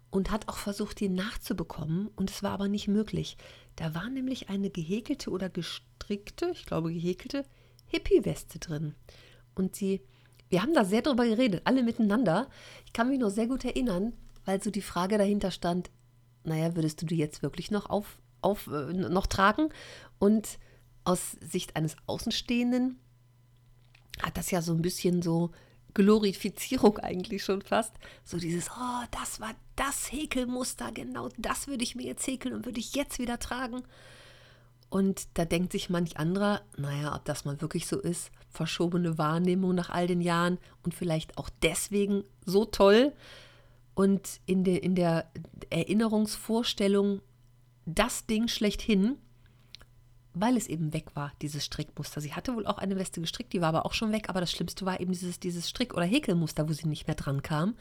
und 0.10 0.32
hat 0.32 0.48
auch 0.48 0.58
versucht, 0.58 1.00
die 1.00 1.10
nachzubekommen. 1.10 2.10
Und 2.16 2.30
es 2.30 2.44
war 2.44 2.52
aber 2.52 2.68
nicht 2.68 2.88
möglich. 2.88 3.38
Da 3.76 3.94
war 3.94 4.10
nämlich 4.10 4.50
eine 4.50 4.70
gehäkelte 4.70 5.30
oder 5.30 5.50
gestrickte, 5.50 6.52
ich 6.54 6.66
glaube 6.66 6.94
gehäkelte, 6.94 7.44
Hippie-Weste 7.88 8.60
drin. 8.60 8.96
Und 9.56 9.76
sie, 9.76 10.02
wir 10.50 10.62
haben 10.62 10.74
da 10.74 10.86
sehr 10.86 11.02
drüber 11.02 11.26
geredet, 11.26 11.62
alle 11.66 11.84
miteinander. 11.84 12.50
Ich 12.86 12.94
kann 12.94 13.10
mich 13.10 13.20
noch 13.20 13.30
sehr 13.30 13.48
gut 13.48 13.66
erinnern, 13.66 14.14
weil 14.46 14.62
so 14.62 14.72
die 14.72 14.82
Frage 14.82 15.18
dahinter 15.18 15.52
stand, 15.52 15.90
naja, 16.44 16.76
würdest 16.76 17.02
du 17.02 17.06
die 17.06 17.18
jetzt 17.18 17.44
wirklich 17.44 17.72
noch 17.72 17.90
auf, 17.90 18.20
auf 18.42 18.68
äh, 18.68 18.94
noch 18.94 19.28
tragen? 19.28 19.70
Und 20.20 20.60
aus 21.04 21.38
Sicht 21.42 21.76
eines 21.76 21.96
Außenstehenden 22.06 23.00
hat 24.22 24.38
das 24.38 24.52
ja 24.52 24.62
so 24.62 24.74
ein 24.74 24.82
bisschen 24.82 25.22
so 25.22 25.52
Glorifizierung 25.94 26.98
eigentlich 27.02 27.44
schon 27.44 27.62
fast. 27.62 27.94
So 28.24 28.38
dieses, 28.38 28.70
oh, 28.70 29.06
das 29.12 29.40
war 29.40 29.54
das 29.76 30.12
Häkelmuster, 30.12 30.92
genau 30.92 31.30
das 31.38 31.68
würde 31.68 31.84
ich 31.84 31.96
mir 31.96 32.06
jetzt 32.06 32.26
häkeln 32.28 32.54
und 32.54 32.66
würde 32.66 32.80
ich 32.80 32.96
jetzt 32.96 33.20
wieder 33.20 33.40
tragen. 33.40 33.84
Und 34.90 35.28
da 35.34 35.44
denkt 35.44 35.74
sich 35.74 35.90
manch 35.90 36.18
anderer, 36.18 36.62
naja, 36.78 37.14
ob 37.16 37.26
das 37.26 37.44
mal 37.44 37.60
wirklich 37.62 37.88
so 37.88 38.00
ist, 38.00 38.32
verschobene 38.50 39.18
Wahrnehmung 39.18 39.76
nach 39.76 39.90
all 39.90 40.08
den 40.08 40.22
Jahren 40.22 40.60
und 40.84 40.94
vielleicht 40.94 41.38
auch 41.38 41.50
deswegen 41.62 42.24
so 42.46 42.64
toll. 42.64 43.12
Und 43.96 44.40
in, 44.46 44.64
de, 44.64 44.78
in 44.78 44.96
der 44.96 45.30
Erinnerungsvorstellung 45.70 47.22
das 47.88 48.26
Ding 48.26 48.48
schlechthin, 48.48 49.18
weil 50.34 50.58
es 50.58 50.68
eben 50.68 50.94
weg 50.94 51.16
war, 51.16 51.32
dieses 51.42 51.66
Strickmuster. 51.66 52.22
Sie 52.22 52.34
hatte 52.34 52.54
wohl 52.56 52.68
auch 52.68 52.78
eine 52.78 52.98
Weste 52.98 53.22
gestrickt, 53.22 53.54
die 53.54 53.62
war 53.62 53.70
aber 53.70 53.86
auch 53.86 53.94
schon 53.94 54.12
weg, 54.12 54.30
aber 54.30 54.40
das 54.40 54.52
Schlimmste 54.52 54.86
war 54.86 55.00
eben 55.00 55.14
dieses, 55.14 55.40
dieses 55.40 55.70
Strick- 55.70 55.96
oder 55.96 56.06
Häkelmuster, 56.06 56.68
wo 56.70 56.74
sie 56.74 56.88
nicht 56.88 57.08
mehr 57.08 57.16
dran 57.16 57.42
kam. 57.42 57.76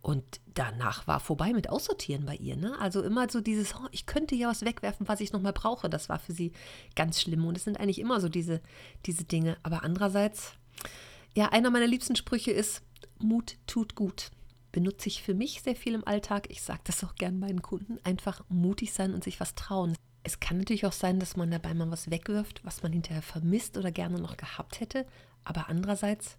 Und 0.00 0.40
danach 0.54 1.06
war 1.06 1.18
vorbei 1.18 1.52
mit 1.52 1.68
Aussortieren 1.68 2.24
bei 2.24 2.36
ihr. 2.36 2.56
Ne? 2.56 2.78
Also 2.78 3.02
immer 3.02 3.28
so 3.28 3.40
dieses, 3.40 3.74
oh, 3.74 3.88
ich 3.90 4.06
könnte 4.06 4.36
ja 4.36 4.48
was 4.48 4.64
wegwerfen, 4.64 5.08
was 5.08 5.20
ich 5.20 5.32
nochmal 5.32 5.52
brauche. 5.52 5.90
Das 5.90 6.08
war 6.08 6.20
für 6.20 6.32
sie 6.32 6.52
ganz 6.94 7.20
schlimm. 7.20 7.44
Und 7.44 7.56
es 7.56 7.64
sind 7.64 7.78
eigentlich 7.78 7.98
immer 7.98 8.20
so 8.20 8.28
diese, 8.28 8.62
diese 9.04 9.24
Dinge. 9.24 9.58
Aber 9.64 9.82
andererseits, 9.82 10.52
ja, 11.34 11.48
einer 11.48 11.70
meiner 11.70 11.88
liebsten 11.88 12.14
Sprüche 12.14 12.52
ist, 12.52 12.82
Mut 13.18 13.56
tut 13.66 13.96
gut. 13.96 14.30
Benutze 14.78 15.08
ich 15.08 15.24
für 15.24 15.34
mich 15.34 15.62
sehr 15.62 15.74
viel 15.74 15.94
im 15.94 16.06
Alltag. 16.06 16.48
Ich 16.50 16.62
sage 16.62 16.82
das 16.84 17.02
auch 17.02 17.16
gern 17.16 17.40
meinen 17.40 17.62
Kunden. 17.62 17.98
Einfach 18.04 18.44
mutig 18.48 18.92
sein 18.92 19.12
und 19.12 19.24
sich 19.24 19.40
was 19.40 19.56
trauen. 19.56 19.96
Es 20.22 20.38
kann 20.38 20.58
natürlich 20.58 20.86
auch 20.86 20.92
sein, 20.92 21.18
dass 21.18 21.36
man 21.36 21.50
dabei 21.50 21.74
mal 21.74 21.90
was 21.90 22.12
wegwirft, 22.12 22.64
was 22.64 22.84
man 22.84 22.92
hinterher 22.92 23.22
vermisst 23.22 23.76
oder 23.76 23.90
gerne 23.90 24.20
noch 24.20 24.36
gehabt 24.36 24.78
hätte. 24.78 25.04
Aber 25.42 25.68
andererseits 25.68 26.38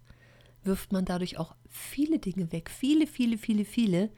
wirft 0.64 0.90
man 0.90 1.04
dadurch 1.04 1.36
auch 1.36 1.54
viele 1.68 2.18
Dinge 2.18 2.50
weg, 2.50 2.70
viele, 2.70 3.06
viele, 3.06 3.36
viele, 3.36 3.66
viele, 3.66 4.10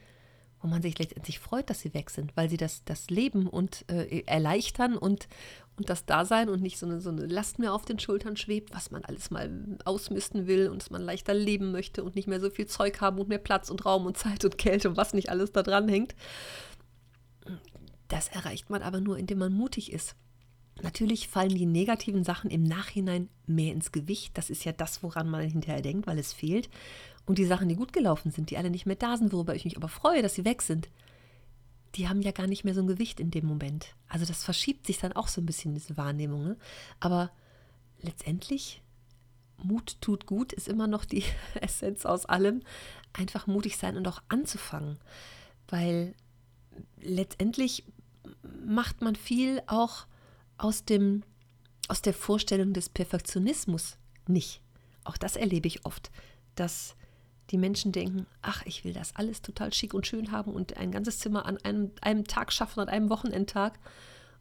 wo 0.63 0.69
man 0.69 0.81
sich 0.81 0.99
letztendlich 0.99 1.41
freut, 1.41 1.69
dass 1.69 1.81
sie 1.81 1.93
weg 1.93 2.09
sind, 2.09 2.37
weil 2.37 2.49
sie 2.49 2.57
das, 2.57 2.85
das 2.85 3.11
Leben 3.11 3.49
und 3.49 3.85
äh, 3.91 4.23
erleichtern 4.27 4.97
und, 4.97 5.29
und 5.77 5.91
das 5.91 6.07
Dasein 6.07 6.49
und 6.49 6.63
nicht 6.63 6.79
so 6.79 6.87
eine, 6.87 7.01
so 7.01 7.11
eine 7.11 7.27
Last 7.27 7.59
mehr 7.59 7.75
auf 7.75 7.85
den 7.85 7.99
Schultern 7.99 8.37
schwebt, 8.37 8.73
was 8.73 8.91
man 8.93 9.05
alles 9.05 9.31
mal 9.31 9.51
ausmisten 9.85 10.47
will 10.47 10.69
und 10.69 10.81
dass 10.81 10.91
man 10.91 11.03
leichter 11.03 11.35
leben 11.35 11.73
möchte 11.73 12.05
und 12.05 12.15
nicht 12.15 12.29
mehr 12.29 12.41
so 12.41 12.49
viel 12.49 12.67
Zeug 12.67 13.01
haben 13.01 13.19
und 13.19 13.29
mehr 13.29 13.39
Platz 13.39 13.71
und 13.71 13.85
Raum 13.85 14.07
und 14.07 14.17
Zeit 14.19 14.45
und 14.45 14.57
Kälte 14.57 14.89
und 14.89 14.97
was 14.97 15.15
nicht 15.15 15.31
alles 15.31 15.53
da 15.53 15.63
dran 15.63 15.89
hängt. 15.89 16.15
Das 18.09 18.29
erreicht 18.29 18.71
man 18.71 18.83
aber 18.83 19.01
nur, 19.01 19.19
indem 19.19 19.39
man 19.39 19.53
mutig 19.53 19.93
ist. 19.93 20.15
Natürlich 20.81 21.29
fallen 21.29 21.55
die 21.55 21.67
negativen 21.67 22.25
Sachen 22.25 22.51
im 22.51 22.63
Nachhinein 22.63 23.29
mehr 23.47 23.73
ins 23.73 23.93
Gewicht. 23.93 24.37
Das 24.39 24.49
ist 24.49 24.65
ja 24.65 24.73
das, 24.73 25.03
woran 25.03 25.29
man 25.29 25.43
hinterher 25.43 25.83
denkt, 25.83 26.07
weil 26.07 26.19
es 26.19 26.33
fehlt. 26.33 26.71
Und 27.25 27.39
die 27.39 27.47
Sachen, 27.47 27.69
die 27.69 27.77
gut 27.77 27.93
gelaufen 27.93 28.31
sind, 28.31 28.51
die 28.51 28.57
alle 28.57 28.71
nicht 28.71 28.87
mehr 28.87 28.97
da 28.97 29.17
sind, 29.17 29.33
worüber 29.33 29.55
ich 29.55 29.65
mich 29.65 29.77
aber 29.77 29.89
freue, 29.89 30.23
dass 30.23 30.35
sie 30.35 30.45
weg 30.45 30.63
sind, 30.63 30.89
die 31.95 32.09
haben 32.09 32.23
ja 32.23 32.33
gar 32.33 32.47
nicht 32.47 32.65
mehr 32.65 32.75
so 32.75 32.81
ein 32.81 32.87
Gewicht 32.87 33.21
in 33.21 33.31
dem 33.31 33.47
Moment. 33.47 33.95
Also 34.09 34.25
das 34.25 34.45
verschiebt 34.45 34.87
sich 34.87 34.99
dann 34.99 35.13
auch 35.13 35.29
so 35.29 35.41
ein 35.41 35.47
bisschen, 35.47 35.75
diese 35.75 35.97
Wahrnehmung. 35.97 36.43
Ne? 36.43 36.57
Aber 37.01 37.31
letztendlich, 38.01 38.83
Mut 39.63 40.01
tut 40.01 40.27
gut, 40.27 40.53
ist 40.53 40.69
immer 40.69 40.87
noch 40.87 41.05
die 41.05 41.25
Essenz 41.61 42.07
aus 42.07 42.27
allem. 42.27 42.63
Einfach 43.13 43.47
mutig 43.47 43.77
sein 43.77 43.97
und 43.97 44.09
auch 44.09 44.23
anzufangen. 44.29 44.99
Weil 45.69 46.15
letztendlich 47.01 47.85
macht 48.65 49.03
man 49.03 49.15
viel 49.15 49.63
auch 49.67 50.07
aus, 50.57 50.85
dem, 50.85 51.23
aus 51.89 52.03
der 52.03 52.15
Vorstellung 52.15 52.73
des 52.73 52.89
Perfektionismus 52.89 53.99
nicht. 54.27 54.63
Auch 55.05 55.17
das 55.17 55.37
erlebe 55.37 55.69
ich 55.69 55.85
oft, 55.85 56.11
dass 56.55 56.97
die 57.53 57.59
Menschen 57.59 57.93
denken, 57.93 58.27
ach, 58.41 58.63
ich 58.65 58.85
will 58.85 58.95
das 58.95 59.15
alles 59.15 59.43
total 59.43 59.73
schick 59.73 59.95
und 59.95 60.07
schön 60.07 60.33
haben 60.33 60.53
und 60.53 60.77
ein 60.79 60.91
ganzes 60.91 61.19
Zimmer 61.19 61.47
an 61.47 61.59
einem, 61.59 61.93
einem 62.01 62.25
Tag 62.25 62.53
schaffen, 62.53 62.81
an 62.81 62.89
einem 62.89 63.11
Wochenendtag. 63.11 63.79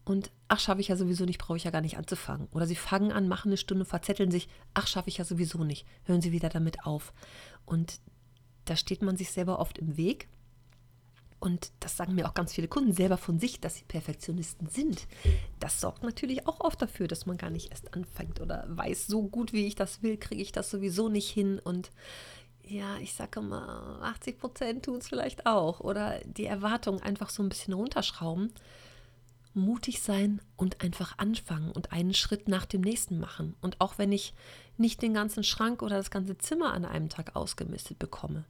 Und 0.04 0.32
ach, 0.48 0.60
schaffe 0.60 0.82
ich 0.82 0.88
ja 0.88 0.96
sowieso 0.96 1.26
nicht, 1.26 1.38
brauche 1.38 1.58
ich 1.58 1.66
ja 1.66 1.72
gar 1.72 1.82
nicht 1.82 1.98
anzufangen. 1.98 2.48
Oder 2.54 2.66
sie 2.66 2.76
fangen 2.76 3.12
an, 3.12 3.28
machen 3.28 3.50
eine 3.50 3.58
Stunde, 3.58 3.86
verzetteln 3.86 4.32
sich, 4.32 4.48
ach, 4.74 4.88
schaffe 4.88 5.10
ich 5.10 5.18
ja 5.18 5.26
sowieso 5.26 5.64
nicht, 5.64 5.86
hören 6.06 6.22
sie 6.22 6.32
wieder 6.32 6.50
damit 6.50 6.86
auf. 6.86 7.14
Und 7.66 8.00
da 8.66 8.76
steht 8.76 9.02
man 9.02 9.18
sich 9.18 9.32
selber 9.32 9.60
oft 9.60 9.78
im 9.78 9.98
Weg 9.98 10.28
und 11.42 11.72
das 11.80 11.98
sagen 11.98 12.14
mir 12.14 12.30
auch 12.30 12.36
ganz 12.36 12.54
viele 12.54 12.68
Kunden 12.68 12.94
selber 12.94 13.18
von 13.18 13.40
sich, 13.40 13.60
dass 13.60 13.76
sie 13.76 13.84
Perfektionisten 13.84 14.70
sind. 14.70 15.08
Das 15.60 15.82
sorgt 15.82 16.04
natürlich 16.04 16.48
auch 16.48 16.60
oft 16.60 16.80
dafür, 16.80 17.08
dass 17.08 17.26
man 17.26 17.38
gar 17.38 17.50
nicht 17.50 17.72
erst 17.72 17.96
anfängt 17.96 18.40
oder 18.40 18.64
weiß, 18.70 19.08
so 19.08 19.24
gut 19.24 19.52
wie 19.52 19.66
ich 19.66 19.74
das 19.74 20.04
will, 20.04 20.18
kriege 20.18 20.42
ich 20.42 20.52
das 20.52 20.70
sowieso 20.70 21.10
nicht 21.10 21.32
hin. 21.32 21.58
Und 21.58 21.90
ja, 22.72 22.98
ich 23.00 23.14
sage 23.14 23.42
mal, 23.42 24.00
80 24.02 24.40
Prozent 24.40 24.86
tun 24.86 24.98
es 24.98 25.10
vielleicht 25.10 25.46
auch. 25.46 25.82
Oder 25.82 26.20
die 26.26 26.46
Erwartung 26.46 27.02
einfach 27.02 27.30
so 27.30 27.44
ein 27.44 27.50
bisschen 27.50 27.74
runterschrauben. 27.74 28.54
Mutig 29.54 30.02
sein 30.02 30.42
und 30.56 30.82
einfach 30.82 31.18
anfangen 31.18 31.72
und 31.72 31.92
einen 31.92 32.14
Schritt 32.14 32.48
nach 32.48 32.66
dem 32.66 32.82
nächsten 32.82 33.20
machen. 33.20 33.56
Und 33.62 33.82
auch 33.82 33.98
wenn 33.98 34.14
ich 34.14 34.34
nicht 34.78 35.02
den 35.02 35.14
ganzen 35.14 35.44
Schrank 35.44 35.82
oder 35.82 35.98
das 35.98 36.12
ganze 36.12 36.38
Zimmer 36.38 36.74
an 36.74 36.86
einem 36.86 37.10
Tag 37.10 37.36
ausgemistet 37.36 38.00
bekomme, 38.00 38.46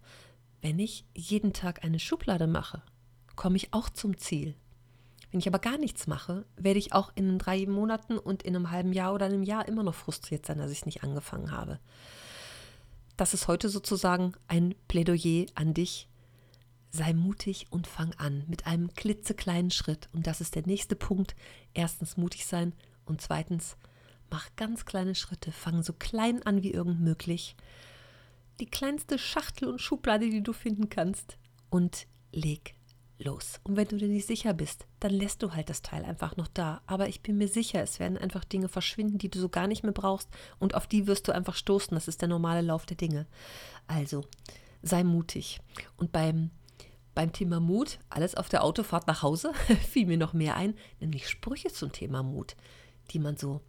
wenn 0.61 0.77
ich 0.77 1.05
jeden 1.15 1.53
Tag 1.53 1.83
eine 1.83 1.99
Schublade 1.99 2.45
mache, 2.45 2.83
komme 3.35 3.57
ich 3.57 3.73
auch 3.73 3.89
zum 3.89 4.17
Ziel. 4.17 4.53
Wenn 5.31 5.39
ich 5.39 5.47
aber 5.47 5.57
gar 5.57 5.79
nichts 5.79 6.05
mache, 6.05 6.45
werde 6.57 6.77
ich 6.77 6.93
auch 6.93 7.11
in 7.15 7.39
drei 7.39 7.65
Monaten 7.65 8.19
und 8.19 8.43
in 8.43 8.55
einem 8.55 8.69
halben 8.69 8.93
Jahr 8.93 9.15
oder 9.15 9.25
einem 9.25 9.43
Jahr 9.43 9.67
immer 9.67 9.81
noch 9.81 9.95
frustriert 9.95 10.45
sein, 10.45 10.59
dass 10.59 10.69
ich 10.69 10.79
es 10.79 10.85
nicht 10.85 11.03
angefangen 11.03 11.51
habe. 11.51 11.79
Das 13.21 13.35
ist 13.35 13.47
heute 13.47 13.69
sozusagen 13.69 14.33
ein 14.47 14.73
Plädoyer 14.87 15.45
an 15.53 15.75
dich. 15.75 16.07
Sei 16.89 17.13
mutig 17.13 17.67
und 17.69 17.85
fang 17.85 18.15
an 18.15 18.45
mit 18.47 18.65
einem 18.65 18.91
klitzekleinen 18.95 19.69
Schritt. 19.69 20.09
Und 20.11 20.25
das 20.25 20.41
ist 20.41 20.55
der 20.55 20.65
nächste 20.65 20.95
Punkt. 20.95 21.35
Erstens 21.75 22.17
mutig 22.17 22.47
sein 22.47 22.73
und 23.05 23.21
zweitens 23.21 23.77
mach 24.31 24.49
ganz 24.55 24.85
kleine 24.85 25.13
Schritte. 25.13 25.51
Fang 25.51 25.83
so 25.83 25.93
klein 25.93 26.41
an 26.47 26.63
wie 26.63 26.71
irgend 26.71 26.99
möglich 26.99 27.55
die 28.59 28.65
kleinste 28.65 29.19
Schachtel 29.19 29.69
und 29.69 29.79
Schublade, 29.79 30.27
die 30.27 30.41
du 30.41 30.51
finden 30.51 30.89
kannst 30.89 31.37
und 31.69 32.07
leg 32.31 32.73
los. 33.23 33.59
Und 33.63 33.75
wenn 33.77 33.87
du 33.87 33.97
dir 33.97 34.07
nicht 34.07 34.27
sicher 34.27 34.53
bist, 34.53 34.85
dann 34.99 35.11
lässt 35.11 35.43
du 35.43 35.53
halt 35.53 35.69
das 35.69 35.81
Teil 35.81 36.03
einfach 36.03 36.37
noch 36.37 36.47
da. 36.47 36.81
Aber 36.85 37.07
ich 37.07 37.21
bin 37.21 37.37
mir 37.37 37.47
sicher, 37.47 37.81
es 37.81 37.99
werden 37.99 38.17
einfach 38.17 38.43
Dinge 38.43 38.67
verschwinden, 38.67 39.17
die 39.17 39.29
du 39.29 39.39
so 39.39 39.49
gar 39.49 39.67
nicht 39.67 39.83
mehr 39.83 39.91
brauchst 39.91 40.29
und 40.59 40.75
auf 40.75 40.87
die 40.87 41.07
wirst 41.07 41.27
du 41.27 41.31
einfach 41.31 41.55
stoßen. 41.55 41.95
Das 41.95 42.07
ist 42.07 42.21
der 42.21 42.29
normale 42.29 42.61
Lauf 42.61 42.85
der 42.85 42.97
Dinge. 42.97 43.27
Also, 43.87 44.25
sei 44.81 45.03
mutig. 45.03 45.59
Und 45.97 46.11
beim 46.11 46.51
beim 47.13 47.33
Thema 47.33 47.59
Mut, 47.59 47.99
alles 48.09 48.35
auf 48.35 48.49
der 48.49 48.63
Autofahrt 48.63 49.07
nach 49.07 49.21
Hause, 49.21 49.51
fiel 49.89 50.05
mir 50.05 50.17
noch 50.17 50.33
mehr 50.33 50.55
ein, 50.55 50.75
nämlich 50.99 51.29
Sprüche 51.29 51.69
zum 51.69 51.91
Thema 51.91 52.23
Mut, 52.23 52.55
die 53.11 53.19
man 53.19 53.37
so 53.37 53.61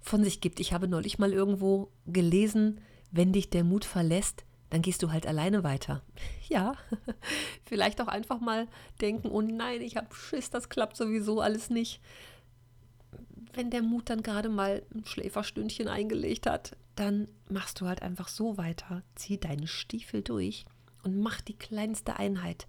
von 0.00 0.24
sich 0.24 0.40
gibt. 0.40 0.60
Ich 0.60 0.72
habe 0.72 0.88
neulich 0.88 1.18
mal 1.18 1.32
irgendwo 1.32 1.92
gelesen, 2.06 2.80
wenn 3.10 3.32
dich 3.32 3.50
der 3.50 3.64
Mut 3.64 3.84
verlässt, 3.84 4.44
dann 4.70 4.82
gehst 4.82 5.02
du 5.02 5.10
halt 5.10 5.26
alleine 5.26 5.64
weiter. 5.64 6.02
Ja, 6.50 6.72
vielleicht 7.66 8.00
auch 8.00 8.08
einfach 8.08 8.40
mal 8.40 8.68
denken, 9.02 9.28
oh 9.28 9.42
nein, 9.42 9.82
ich 9.82 9.98
habe 9.98 10.14
Schiss, 10.14 10.48
das 10.48 10.70
klappt 10.70 10.96
sowieso 10.96 11.42
alles 11.42 11.68
nicht. 11.68 12.00
Wenn 13.52 13.68
der 13.68 13.82
Mut 13.82 14.08
dann 14.08 14.22
gerade 14.22 14.48
mal 14.48 14.82
ein 14.94 15.04
Schläferstündchen 15.04 15.88
eingelegt 15.88 16.46
hat, 16.46 16.74
dann 16.96 17.28
machst 17.50 17.82
du 17.82 17.86
halt 17.86 18.00
einfach 18.00 18.28
so 18.28 18.56
weiter. 18.56 19.02
Zieh 19.14 19.38
deine 19.38 19.66
Stiefel 19.66 20.22
durch 20.22 20.64
und 21.02 21.20
mach 21.20 21.42
die 21.42 21.58
kleinste 21.58 22.16
Einheit. 22.16 22.66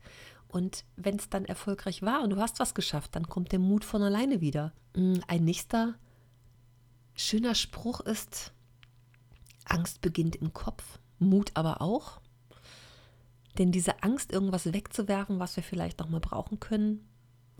Und 0.49 0.83
wenn 0.97 1.15
es 1.15 1.29
dann 1.29 1.45
erfolgreich 1.45 2.01
war 2.01 2.21
und 2.21 2.31
du 2.31 2.37
hast 2.37 2.59
was 2.59 2.73
geschafft, 2.73 3.15
dann 3.15 3.29
kommt 3.29 3.53
der 3.53 3.59
Mut 3.59 3.85
von 3.85 4.01
alleine 4.01 4.41
wieder. 4.41 4.73
Hm, 4.93 5.21
ein 5.27 5.45
nächster 5.45 5.95
schöner 7.15 7.55
Spruch 7.55 8.01
ist, 8.01 8.51
Angst 9.65 10.01
beginnt 10.01 10.35
im 10.35 10.53
Kopf, 10.53 10.99
Mut 11.19 11.51
aber 11.53 11.81
auch. 11.81 12.21
Denn 13.57 13.71
diese 13.71 14.03
Angst, 14.03 14.31
irgendwas 14.31 14.71
wegzuwerfen, 14.73 15.39
was 15.39 15.55
wir 15.55 15.63
vielleicht 15.63 15.99
noch 15.99 16.09
mal 16.09 16.21
brauchen 16.21 16.59
können, 16.59 17.09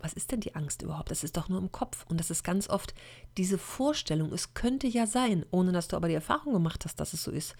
was 0.02 0.14
ist 0.14 0.32
denn 0.32 0.40
die 0.40 0.54
Angst 0.54 0.82
überhaupt? 0.82 1.10
Das 1.10 1.24
ist 1.24 1.36
doch 1.36 1.48
nur 1.48 1.58
im 1.60 1.72
Kopf. 1.72 2.06
Und 2.08 2.18
das 2.18 2.30
ist 2.30 2.42
ganz 2.42 2.68
oft 2.68 2.94
diese 3.36 3.58
Vorstellung, 3.58 4.32
es 4.32 4.54
könnte 4.54 4.86
ja 4.86 5.06
sein, 5.06 5.44
ohne 5.50 5.72
dass 5.72 5.88
du 5.88 5.96
aber 5.96 6.08
die 6.08 6.14
Erfahrung 6.14 6.52
gemacht 6.52 6.84
hast, 6.84 6.98
dass 7.00 7.12
es 7.12 7.22
so 7.22 7.30
ist. 7.30 7.54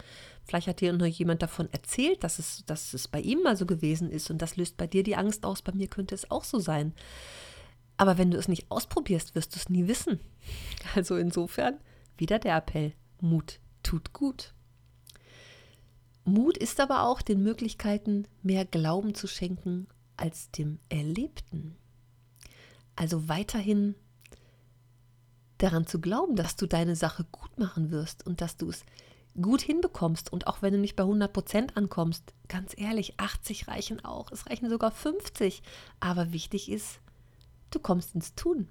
Vielleicht 0.44 0.66
hat 0.66 0.80
dir 0.80 0.92
nur 0.92 1.06
jemand 1.06 1.42
davon 1.42 1.68
erzählt, 1.72 2.24
dass 2.24 2.38
es, 2.38 2.64
dass 2.66 2.94
es 2.94 3.08
bei 3.08 3.20
ihm 3.20 3.42
mal 3.42 3.56
so 3.56 3.66
gewesen 3.66 4.10
ist 4.10 4.30
und 4.30 4.40
das 4.40 4.56
löst 4.56 4.76
bei 4.76 4.86
dir 4.86 5.02
die 5.02 5.16
Angst 5.16 5.44
aus, 5.44 5.62
bei 5.62 5.72
mir 5.72 5.88
könnte 5.88 6.14
es 6.14 6.30
auch 6.30 6.44
so 6.44 6.58
sein. 6.58 6.94
Aber 7.96 8.16
wenn 8.16 8.30
du 8.30 8.38
es 8.38 8.48
nicht 8.48 8.70
ausprobierst, 8.70 9.34
wirst 9.34 9.54
du 9.54 9.58
es 9.58 9.68
nie 9.68 9.86
wissen. 9.86 10.20
Also 10.94 11.16
insofern 11.16 11.78
wieder 12.16 12.38
der 12.38 12.56
Appell, 12.56 12.94
Mut 13.20 13.60
tut 13.82 14.12
gut. 14.12 14.54
Mut 16.32 16.56
ist 16.56 16.80
aber 16.80 17.04
auch 17.04 17.22
den 17.22 17.42
Möglichkeiten 17.42 18.26
mehr 18.42 18.64
Glauben 18.64 19.14
zu 19.14 19.26
schenken 19.26 19.86
als 20.16 20.50
dem 20.50 20.78
Erlebten. 20.88 21.76
Also 22.96 23.28
weiterhin 23.28 23.94
daran 25.58 25.86
zu 25.86 26.00
glauben, 26.00 26.36
dass 26.36 26.56
du 26.56 26.66
deine 26.66 26.96
Sache 26.96 27.24
gut 27.30 27.58
machen 27.58 27.90
wirst 27.90 28.26
und 28.26 28.40
dass 28.40 28.56
du 28.56 28.68
es 28.68 28.84
gut 29.40 29.60
hinbekommst. 29.60 30.32
Und 30.32 30.46
auch 30.46 30.62
wenn 30.62 30.72
du 30.72 30.78
nicht 30.78 30.96
bei 30.96 31.02
100 31.02 31.32
Prozent 31.32 31.76
ankommst, 31.76 32.34
ganz 32.48 32.74
ehrlich, 32.76 33.18
80 33.18 33.68
reichen 33.68 34.04
auch, 34.04 34.30
es 34.32 34.46
reichen 34.46 34.68
sogar 34.68 34.90
50. 34.90 35.62
Aber 36.00 36.32
wichtig 36.32 36.70
ist, 36.70 37.00
du 37.70 37.78
kommst 37.78 38.14
ins 38.14 38.34
Tun. 38.34 38.68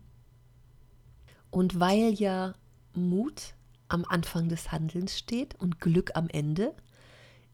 Und 1.51 1.79
weil 1.79 2.13
ja 2.13 2.53
Mut 2.93 3.55
am 3.87 4.05
Anfang 4.05 4.49
des 4.49 4.71
Handelns 4.71 5.17
steht 5.17 5.55
und 5.55 5.79
Glück 5.79 6.11
am 6.15 6.27
Ende, 6.29 6.75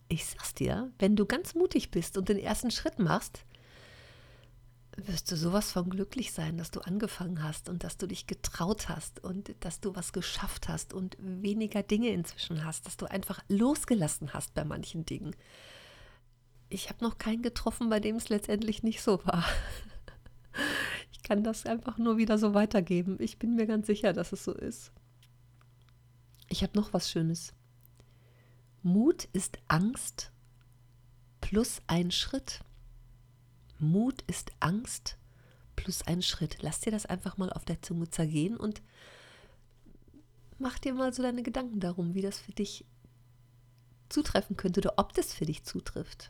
ich 0.07 0.25
sag's 0.25 0.53
dir, 0.53 0.91
wenn 0.99 1.15
du 1.15 1.25
ganz 1.25 1.55
mutig 1.55 1.91
bist 1.91 2.17
und 2.17 2.29
den 2.29 2.37
ersten 2.37 2.71
Schritt 2.71 2.99
machst, 2.99 3.45
wirst 4.97 5.31
du 5.31 5.35
sowas 5.35 5.71
von 5.71 5.89
glücklich 5.89 6.31
sein, 6.31 6.57
dass 6.57 6.71
du 6.71 6.79
angefangen 6.79 7.43
hast 7.43 7.67
und 7.67 7.83
dass 7.83 7.97
du 7.97 8.07
dich 8.07 8.27
getraut 8.27 8.87
hast 8.87 9.21
und 9.23 9.53
dass 9.59 9.81
du 9.81 9.95
was 9.95 10.13
geschafft 10.13 10.69
hast 10.69 10.93
und 10.93 11.17
weniger 11.19 11.83
Dinge 11.83 12.09
inzwischen 12.09 12.63
hast, 12.63 12.85
dass 12.85 12.95
du 12.95 13.05
einfach 13.05 13.43
losgelassen 13.49 14.33
hast 14.33 14.53
bei 14.53 14.63
manchen 14.63 15.05
Dingen. 15.05 15.35
Ich 16.69 16.89
habe 16.89 17.03
noch 17.03 17.17
keinen 17.17 17.41
getroffen, 17.41 17.89
bei 17.89 17.99
dem 17.99 18.15
es 18.15 18.29
letztendlich 18.29 18.83
nicht 18.83 19.01
so 19.01 19.25
war. 19.25 19.45
Ich 21.11 21.27
kann 21.27 21.43
das 21.43 21.65
einfach 21.65 21.97
nur 21.97 22.17
wieder 22.17 22.37
so 22.37 22.53
weitergeben. 22.53 23.17
Ich 23.19 23.39
bin 23.39 23.55
mir 23.55 23.65
ganz 23.65 23.87
sicher, 23.87 24.13
dass 24.13 24.31
es 24.31 24.43
so 24.43 24.53
ist. 24.53 24.91
Ich 26.49 26.61
habe 26.61 26.77
noch 26.77 26.93
was 26.93 27.09
Schönes. 27.09 27.51
Mut 28.85 29.27
ist 29.33 29.57
Angst 29.67 30.31
plus 31.41 31.81
ein 31.87 32.11
Schritt. 32.11 32.59
Mut 33.79 34.21
ist 34.27 34.51
Angst 34.59 35.17
plus 35.75 36.03
ein 36.03 36.21
Schritt. 36.21 36.57
Lass 36.61 36.81
dir 36.81 36.91
das 36.91 37.07
einfach 37.07 37.37
mal 37.37 37.51
auf 37.51 37.65
der 37.65 37.81
Zunge 37.81 38.11
zergehen 38.11 38.55
und 38.55 38.83
mach 40.59 40.77
dir 40.77 40.93
mal 40.93 41.11
so 41.15 41.23
deine 41.23 41.41
Gedanken 41.41 41.79
darum, 41.79 42.13
wie 42.13 42.21
das 42.21 42.37
für 42.37 42.51
dich 42.51 42.85
zutreffen 44.07 44.55
könnte 44.55 44.81
oder 44.81 44.93
ob 44.97 45.13
das 45.13 45.33
für 45.33 45.47
dich 45.47 45.63
zutrifft. 45.63 46.29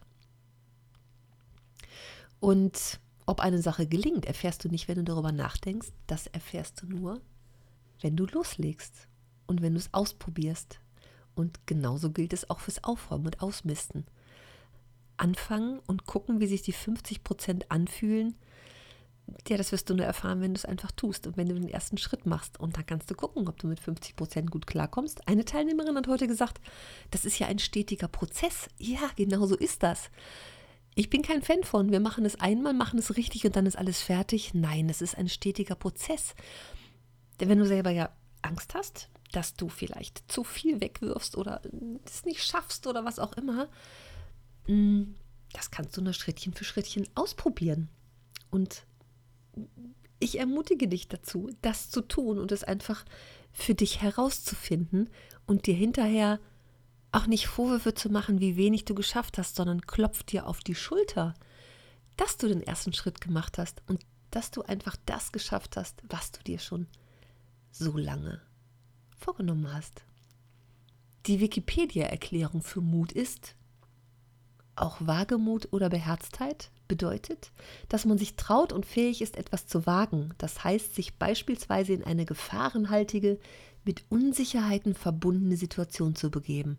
Und 2.40 3.02
ob 3.26 3.42
eine 3.42 3.62
Sache 3.62 3.86
gelingt, 3.86 4.24
erfährst 4.24 4.64
du 4.64 4.70
nicht, 4.70 4.88
wenn 4.88 4.96
du 4.96 5.04
darüber 5.04 5.34
nachdenkst. 5.34 5.90
Das 6.08 6.28
erfährst 6.28 6.82
du 6.82 6.88
nur, 6.88 7.22
wenn 8.00 8.16
du 8.16 8.26
loslegst 8.26 9.10
und 9.46 9.62
wenn 9.62 9.74
du 9.74 9.80
es 9.80 9.94
ausprobierst. 9.94 10.80
Und 11.36 11.68
genauso 11.68 12.12
gilt 12.12 12.34
es 12.34 12.50
auch 12.50 12.60
fürs 12.60 12.84
Aufräumen 12.84 13.28
und 13.28 13.42
Ausmisten. 13.42 14.06
Anfangen 15.18 15.80
und 15.86 16.06
gucken, 16.06 16.40
wie 16.40 16.48
sich 16.48 16.62
die 16.62 16.74
50 16.74 17.24
Prozent 17.24 17.72
anfühlen. 17.72 18.36
Ja, 19.48 19.58
das 19.58 19.72
wirst 19.72 19.90
du 19.90 19.96
nur 19.96 20.06
erfahren, 20.06 20.42
wenn 20.42 20.54
du 20.54 20.58
es 20.58 20.66
einfach 20.66 20.92
tust 20.92 21.26
und 21.26 21.36
wenn 21.36 21.50
du 21.50 21.56
den 21.56 21.70
ersten 21.70 21.98
Schritt 21.98 22.26
machst. 22.26 22.60
Und 22.60 22.78
dann 22.78 22.86
kannst 22.86 23.10
du 23.10 23.16
gucken, 23.16 23.48
ob 23.48 23.58
du 23.58 23.68
mit 23.68 23.80
50 23.80 24.16
Prozent 24.16 24.52
gut 24.52 24.68
klarkommst. 24.68 25.28
Eine 25.28 25.46
Teilnehmerin 25.46 25.96
hat 25.96 26.08
heute 26.08 26.28
gesagt, 26.28 26.62
das 27.12 27.26
ist 27.26 27.40
ja 27.40 27.48
ein 27.48 27.60
stetiger 27.60 28.08
Prozess. 28.08 28.70
Ja, 28.78 29.10
genau 29.16 29.46
so 29.48 29.56
ist 29.56 29.84
das. 29.84 30.10
Ich 30.94 31.10
bin 31.10 31.24
kein 31.24 31.42
Fan 31.42 31.64
von, 31.64 31.92
wir 31.92 32.00
machen 32.00 32.24
es 32.24 32.40
einmal, 32.40 32.74
machen 32.74 33.00
es 33.00 33.18
richtig 33.18 33.46
und 33.46 33.56
dann 33.56 33.66
ist 33.66 33.78
alles 33.78 34.02
fertig. 34.02 34.54
Nein, 34.54 34.90
es 34.90 35.02
ist 35.02 35.18
ein 35.18 35.28
stetiger 35.28 35.76
Prozess. 35.76 36.36
Denn 37.40 37.50
wenn 37.50 37.60
du 37.60 37.66
selber 37.66 37.90
ja 37.90 38.12
Angst 38.42 38.74
hast, 38.76 39.10
dass 39.32 39.56
du 39.56 39.70
vielleicht 39.70 40.32
zu 40.32 40.44
viel 40.44 40.82
wegwirfst 40.82 41.38
oder 41.38 41.62
es 42.06 42.26
nicht 42.26 42.44
schaffst 42.44 42.88
oder 42.88 43.06
was 43.06 43.20
auch 43.20 43.34
immer, 43.34 43.68
mm, 44.68 45.04
das 45.54 45.72
kannst 45.72 45.96
du 45.98 46.02
nur 46.02 46.14
Schrittchen 46.14 46.54
für 46.54 46.64
Schrittchen 46.64 47.08
ausprobieren. 47.16 47.90
Und 48.52 48.86
ich 50.20 50.40
ermutige 50.40 50.88
dich 50.88 51.08
dazu, 51.08 51.50
das 51.62 51.90
zu 51.90 52.02
tun 52.02 52.40
und 52.40 52.52
es 52.52 52.64
einfach 52.64 53.06
für 53.52 53.76
dich 53.76 54.02
herauszufinden 54.02 55.10
und 55.46 55.66
dir 55.66 55.76
hinterher 55.76 56.40
auch 57.12 57.28
nicht 57.28 57.48
Vorwürfe 57.48 57.94
zu 57.94 58.10
machen, 58.10 58.42
wie 58.42 58.58
wenig 58.58 58.84
du 58.86 58.94
geschafft 58.94 59.38
hast, 59.38 59.56
sondern 59.56 59.82
klopf 59.82 60.24
dir 60.24 60.48
auf 60.48 60.60
die 60.60 60.76
Schulter, 60.76 61.34
dass 62.18 62.38
du 62.38 62.48
den 62.48 62.62
ersten 62.62 62.94
Schritt 62.94 63.22
gemacht 63.22 63.58
hast 63.58 63.82
und 63.88 64.06
dass 64.32 64.52
du 64.52 64.64
einfach 64.64 64.98
das 65.06 65.32
geschafft 65.32 65.78
hast, 65.78 66.02
was 66.10 66.32
du 66.32 66.44
dir 66.44 66.60
schon 66.60 66.88
so 67.72 67.98
lange 67.98 68.42
vorgenommen 69.26 69.74
hast. 69.74 70.04
Die 71.26 71.40
Wikipedia-Erklärung 71.40 72.62
für 72.62 72.82
Mut 72.82 73.12
ist, 73.12 73.56
auch 74.76 74.98
Wagemut 75.00 75.74
oder 75.74 75.90
Beherztheit 75.90 76.70
bedeutet, 76.88 77.52
dass 77.90 78.06
man 78.06 78.20
sich 78.20 78.36
traut 78.36 78.72
und 78.72 78.86
fähig 78.86 79.24
ist, 79.24 79.36
etwas 79.36 79.66
zu 79.66 79.88
wagen. 79.88 80.36
Das 80.38 80.64
heißt, 80.64 80.94
sich 80.94 81.16
beispielsweise 81.16 81.94
in 81.94 82.04
eine 82.04 82.26
gefahrenhaltige, 82.26 83.40
mit 83.84 84.04
Unsicherheiten 84.10 84.94
verbundene 84.94 85.58
Situation 85.58 86.16
zu 86.16 86.30
begeben. 86.30 86.78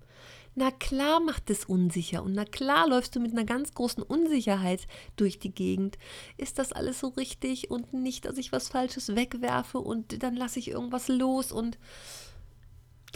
Na 0.58 0.70
klar 0.70 1.20
macht 1.20 1.50
es 1.50 1.66
unsicher 1.66 2.22
und 2.22 2.32
na 2.32 2.44
klar 2.44 2.88
läufst 2.88 3.14
du 3.14 3.20
mit 3.20 3.32
einer 3.32 3.44
ganz 3.44 3.74
großen 3.74 4.02
Unsicherheit 4.02 4.86
durch 5.16 5.38
die 5.38 5.54
Gegend. 5.54 5.98
Ist 6.38 6.58
das 6.58 6.72
alles 6.72 7.00
so 7.00 7.08
richtig 7.08 7.70
und 7.70 7.92
nicht, 7.92 8.24
dass 8.24 8.38
ich 8.38 8.52
was 8.52 8.68
Falsches 8.68 9.14
wegwerfe 9.14 9.78
und 9.78 10.22
dann 10.22 10.34
lasse 10.34 10.58
ich 10.58 10.68
irgendwas 10.68 11.08
los 11.08 11.52
und 11.52 11.78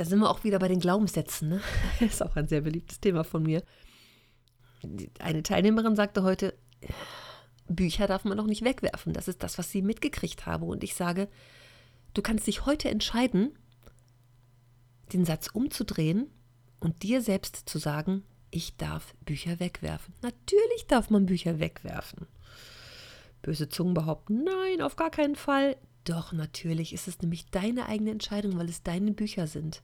da 0.00 0.06
sind 0.06 0.20
wir 0.20 0.30
auch 0.30 0.44
wieder 0.44 0.58
bei 0.58 0.68
den 0.68 0.80
Glaubenssätzen. 0.80 1.50
Ne? 1.50 1.60
Das 2.00 2.12
ist 2.14 2.22
auch 2.22 2.34
ein 2.34 2.48
sehr 2.48 2.62
beliebtes 2.62 3.00
Thema 3.00 3.22
von 3.22 3.42
mir. 3.42 3.62
Eine 5.18 5.42
Teilnehmerin 5.42 5.94
sagte 5.94 6.22
heute, 6.22 6.54
Bücher 7.68 8.06
darf 8.06 8.24
man 8.24 8.38
doch 8.38 8.46
nicht 8.46 8.64
wegwerfen. 8.64 9.12
Das 9.12 9.28
ist 9.28 9.42
das, 9.42 9.58
was 9.58 9.70
sie 9.70 9.82
mitgekriegt 9.82 10.46
habe. 10.46 10.64
Und 10.64 10.82
ich 10.84 10.94
sage, 10.94 11.28
du 12.14 12.22
kannst 12.22 12.46
dich 12.46 12.64
heute 12.64 12.88
entscheiden, 12.88 13.58
den 15.12 15.26
Satz 15.26 15.48
umzudrehen 15.52 16.30
und 16.80 17.02
dir 17.02 17.20
selbst 17.20 17.68
zu 17.68 17.78
sagen, 17.78 18.24
ich 18.50 18.78
darf 18.78 19.14
Bücher 19.26 19.60
wegwerfen. 19.60 20.14
Natürlich 20.22 20.86
darf 20.88 21.10
man 21.10 21.26
Bücher 21.26 21.60
wegwerfen. 21.60 22.26
Böse 23.42 23.68
Zungen 23.68 23.92
behaupten, 23.92 24.44
nein, 24.44 24.80
auf 24.80 24.96
gar 24.96 25.10
keinen 25.10 25.36
Fall. 25.36 25.76
Doch, 26.04 26.32
natürlich 26.32 26.92
ist 26.92 27.08
es 27.08 27.20
nämlich 27.20 27.46
deine 27.50 27.86
eigene 27.86 28.10
Entscheidung, 28.10 28.58
weil 28.58 28.68
es 28.68 28.82
deine 28.82 29.12
Bücher 29.12 29.46
sind. 29.46 29.82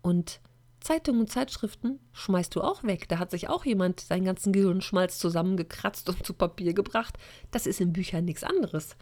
Und 0.00 0.40
Zeitungen 0.80 1.20
und 1.20 1.30
Zeitschriften 1.30 2.00
schmeißt 2.12 2.54
du 2.54 2.60
auch 2.60 2.82
weg. 2.82 3.08
Da 3.08 3.18
hat 3.18 3.30
sich 3.30 3.48
auch 3.48 3.64
jemand 3.64 4.00
seinen 4.00 4.24
ganzen 4.24 4.52
Gehirnschmalz 4.52 5.18
zusammengekratzt 5.18 6.08
und 6.08 6.26
zu 6.26 6.34
Papier 6.34 6.74
gebracht. 6.74 7.16
Das 7.52 7.66
ist 7.66 7.80
in 7.80 7.92
Büchern 7.92 8.24
nichts 8.24 8.42
anderes. 8.42 8.96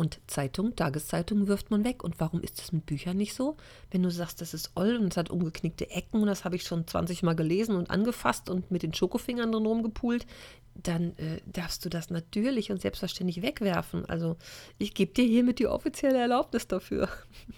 Und 0.00 0.18
Zeitung, 0.28 0.74
Tageszeitung 0.76 1.46
wirft 1.46 1.70
man 1.70 1.84
weg. 1.84 2.02
Und 2.02 2.18
warum 2.20 2.40
ist 2.40 2.58
das 2.58 2.72
mit 2.72 2.86
Büchern 2.86 3.18
nicht 3.18 3.34
so? 3.34 3.58
Wenn 3.90 4.02
du 4.02 4.10
sagst, 4.10 4.40
das 4.40 4.54
ist 4.54 4.70
oll 4.74 4.96
und 4.96 5.12
es 5.12 5.18
hat 5.18 5.28
umgeknickte 5.28 5.90
Ecken 5.90 6.22
und 6.22 6.26
das 6.26 6.46
habe 6.46 6.56
ich 6.56 6.62
schon 6.62 6.86
20 6.86 7.22
Mal 7.22 7.36
gelesen 7.36 7.76
und 7.76 7.90
angefasst 7.90 8.48
und 8.48 8.70
mit 8.70 8.82
den 8.82 8.94
Schokofingern 8.94 9.52
drin 9.52 9.66
rumgepult, 9.66 10.26
dann 10.74 11.14
äh, 11.18 11.42
darfst 11.44 11.84
du 11.84 11.90
das 11.90 12.08
natürlich 12.08 12.70
und 12.70 12.80
selbstverständlich 12.80 13.42
wegwerfen. 13.42 14.06
Also 14.06 14.38
ich 14.78 14.94
gebe 14.94 15.12
dir 15.12 15.26
hiermit 15.26 15.58
die 15.58 15.66
offizielle 15.66 16.16
Erlaubnis 16.16 16.66
dafür. 16.66 17.10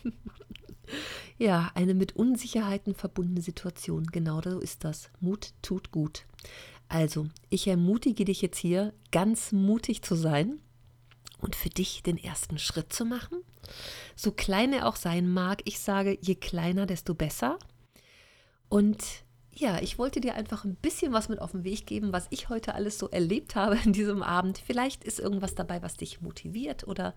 ja, 1.39 1.71
eine 1.77 1.95
mit 1.95 2.17
Unsicherheiten 2.17 2.97
verbundene 2.97 3.41
Situation. 3.41 4.03
Genau 4.11 4.41
so 4.43 4.59
ist 4.59 4.83
das. 4.83 5.11
Mut 5.21 5.53
tut 5.63 5.93
gut. 5.93 6.27
Also, 6.89 7.29
ich 7.51 7.69
ermutige 7.69 8.25
dich 8.25 8.43
jetzt 8.43 8.59
hier, 8.59 8.93
ganz 9.13 9.53
mutig 9.53 10.03
zu 10.03 10.17
sein 10.17 10.59
und 11.43 11.57
für 11.57 11.69
dich 11.69 12.03
den 12.03 12.17
ersten 12.17 12.59
Schritt 12.59 12.93
zu 12.93 13.05
machen. 13.05 13.43
So 14.17 14.33
klein 14.33 14.73
er 14.73 14.87
auch 14.87 14.97
sein 14.97 15.29
mag, 15.29 15.61
ich 15.65 15.81
sage, 15.81 16.17
je 16.21 16.37
kleiner, 16.37 16.87
desto 16.87 17.15
besser. 17.15 17.59
Und 18.69 19.05
ja, 19.55 19.81
ich 19.83 19.99
wollte 19.99 20.21
dir 20.21 20.35
einfach 20.35 20.65
ein 20.65 20.77
bisschen 20.77 21.13
was 21.13 21.29
mit 21.29 21.41
auf 21.41 21.53
den 21.53 21.65
Weg 21.65 21.87
geben, 21.87 22.13
was 22.13 22.27
ich 22.31 22.49
heute 22.49 22.75
alles 22.75 22.99
so 22.99 23.09
erlebt 23.11 23.55
habe 23.55 23.79
in 23.85 23.93
diesem 23.93 24.23
Abend. 24.23 24.63
Vielleicht 24.65 25.05
ist 25.05 25.19
irgendwas 25.19 25.55
dabei, 25.55 25.83
was 25.83 25.97
dich 25.97 26.23
motiviert 26.23 26.87
oder 26.87 27.15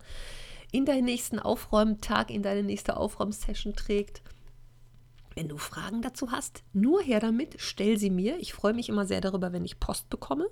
in 0.72 0.84
deinen 0.84 1.04
nächsten 1.04 1.38
Aufräumtag, 1.38 2.30
in 2.30 2.42
deine 2.42 2.62
nächste 2.62 2.96
Aufräumsession 2.96 3.74
trägt. 3.74 4.22
Wenn 5.34 5.48
du 5.48 5.56
Fragen 5.56 6.02
dazu 6.02 6.32
hast, 6.32 6.64
nur 6.72 7.00
her 7.00 7.20
damit, 7.20 7.56
stell 7.58 7.98
sie 7.98 8.10
mir. 8.10 8.38
Ich 8.38 8.54
freue 8.54 8.74
mich 8.74 8.88
immer 8.88 9.06
sehr 9.06 9.20
darüber, 9.20 9.52
wenn 9.52 9.64
ich 9.64 9.78
Post 9.78 10.10
bekomme. 10.10 10.48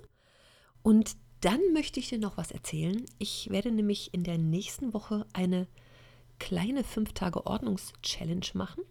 Und 0.81 1.17
dann 1.45 1.61
möchte 1.73 1.99
ich 1.99 2.09
dir 2.09 2.17
noch 2.17 2.37
was 2.37 2.49
erzählen. 2.49 3.05
Ich 3.19 3.51
werde 3.51 3.71
nämlich 3.71 4.11
in 4.15 4.23
der 4.23 4.39
nächsten 4.39 4.95
Woche 4.95 5.27
eine 5.31 5.67
kleine 6.39 6.81
5-Tage-Ordnungs-Challenge 6.81 8.47
machen. 8.55 8.83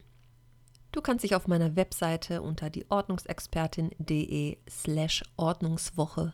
Du 0.93 1.01
kannst 1.03 1.25
dich 1.25 1.35
auf 1.35 1.49
meiner 1.49 1.75
Webseite 1.75 2.43
unter 2.43 2.71
die 2.71 2.89
Ordnungsexpertin.de 2.89 4.59
slash 4.71 5.25
Ordnungswoche 5.37 6.33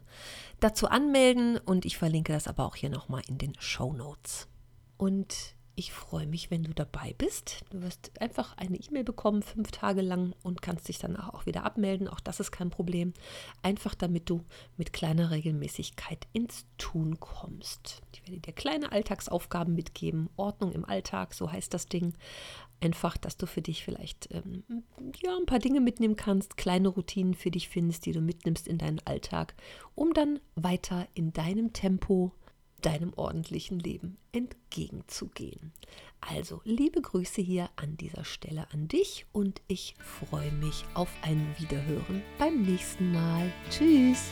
dazu 0.61 0.89
anmelden 0.89 1.57
und 1.57 1.87
ich 1.87 1.97
verlinke 1.97 2.35
das 2.35 2.47
aber 2.47 2.67
auch 2.67 2.77
hier 2.77 2.91
nochmal 2.91 3.23
in 3.27 3.39
den 3.39 3.59
Show 3.59 3.95
Notes. 3.95 4.47
Und 4.99 5.55
ich 5.81 5.93
freue 5.93 6.27
mich, 6.27 6.51
wenn 6.51 6.63
du 6.63 6.75
dabei 6.75 7.15
bist. 7.17 7.65
Du 7.71 7.81
wirst 7.81 8.13
einfach 8.21 8.55
eine 8.59 8.77
E-Mail 8.77 9.03
bekommen, 9.03 9.43
fünf 9.43 9.71
Tage 9.71 10.03
lang 10.03 10.35
und 10.43 10.61
kannst 10.61 10.89
dich 10.89 10.99
dann 10.99 11.17
auch 11.17 11.47
wieder 11.47 11.65
abmelden. 11.65 12.07
Auch 12.07 12.21
das 12.21 12.39
ist 12.39 12.53
kein 12.53 12.69
Problem. 12.69 13.15
Einfach 13.63 13.95
damit 13.95 14.29
du 14.29 14.45
mit 14.77 14.93
kleiner 14.93 15.31
Regelmäßigkeit 15.31 16.27
ins 16.35 16.67
Tun 16.77 17.19
kommst. 17.19 18.03
Ich 18.13 18.23
werde 18.27 18.41
dir 18.41 18.53
kleine 18.53 18.93
Alltagsaufgaben 18.93 19.75
mitgeben. 19.75 20.29
Ordnung 20.37 20.73
im 20.73 20.85
Alltag, 20.85 21.33
so 21.33 21.51
heißt 21.51 21.73
das 21.73 21.87
Ding. 21.87 22.13
Einfach, 22.83 23.17
dass 23.17 23.39
du 23.39 23.47
für 23.47 23.63
dich 23.63 23.83
vielleicht 23.83 24.29
ähm, 24.33 24.65
ja, 25.23 25.35
ein 25.35 25.47
paar 25.47 25.61
Dinge 25.61 25.81
mitnehmen 25.81 26.17
kannst, 26.17 26.59
kleine 26.59 26.89
Routinen 26.89 27.33
für 27.33 27.51
dich 27.51 27.71
findest, 27.71 28.05
die 28.05 28.13
du 28.13 28.21
mitnimmst 28.21 28.69
in 28.69 28.77
deinen 28.77 29.01
Alltag, 29.07 29.55
um 29.95 30.13
dann 30.13 30.41
weiter 30.57 31.09
in 31.15 31.33
deinem 31.33 31.73
Tempo 31.73 32.33
deinem 32.81 33.13
ordentlichen 33.15 33.79
Leben 33.79 34.17
entgegenzugehen. 34.33 35.73
Also 36.21 36.61
liebe 36.65 37.01
Grüße 37.01 37.41
hier 37.41 37.71
an 37.77 37.97
dieser 37.97 38.25
Stelle 38.25 38.67
an 38.73 38.89
dich 38.89 39.27
und 39.33 39.63
ich 39.69 39.95
freue 40.01 40.53
mich 40.53 40.85
auf 40.95 41.11
ein 41.23 41.55
Wiederhören 41.59 42.23
beim 42.39 42.63
nächsten 42.63 43.13
Mal. 43.13 43.51
Tschüss! 43.71 44.31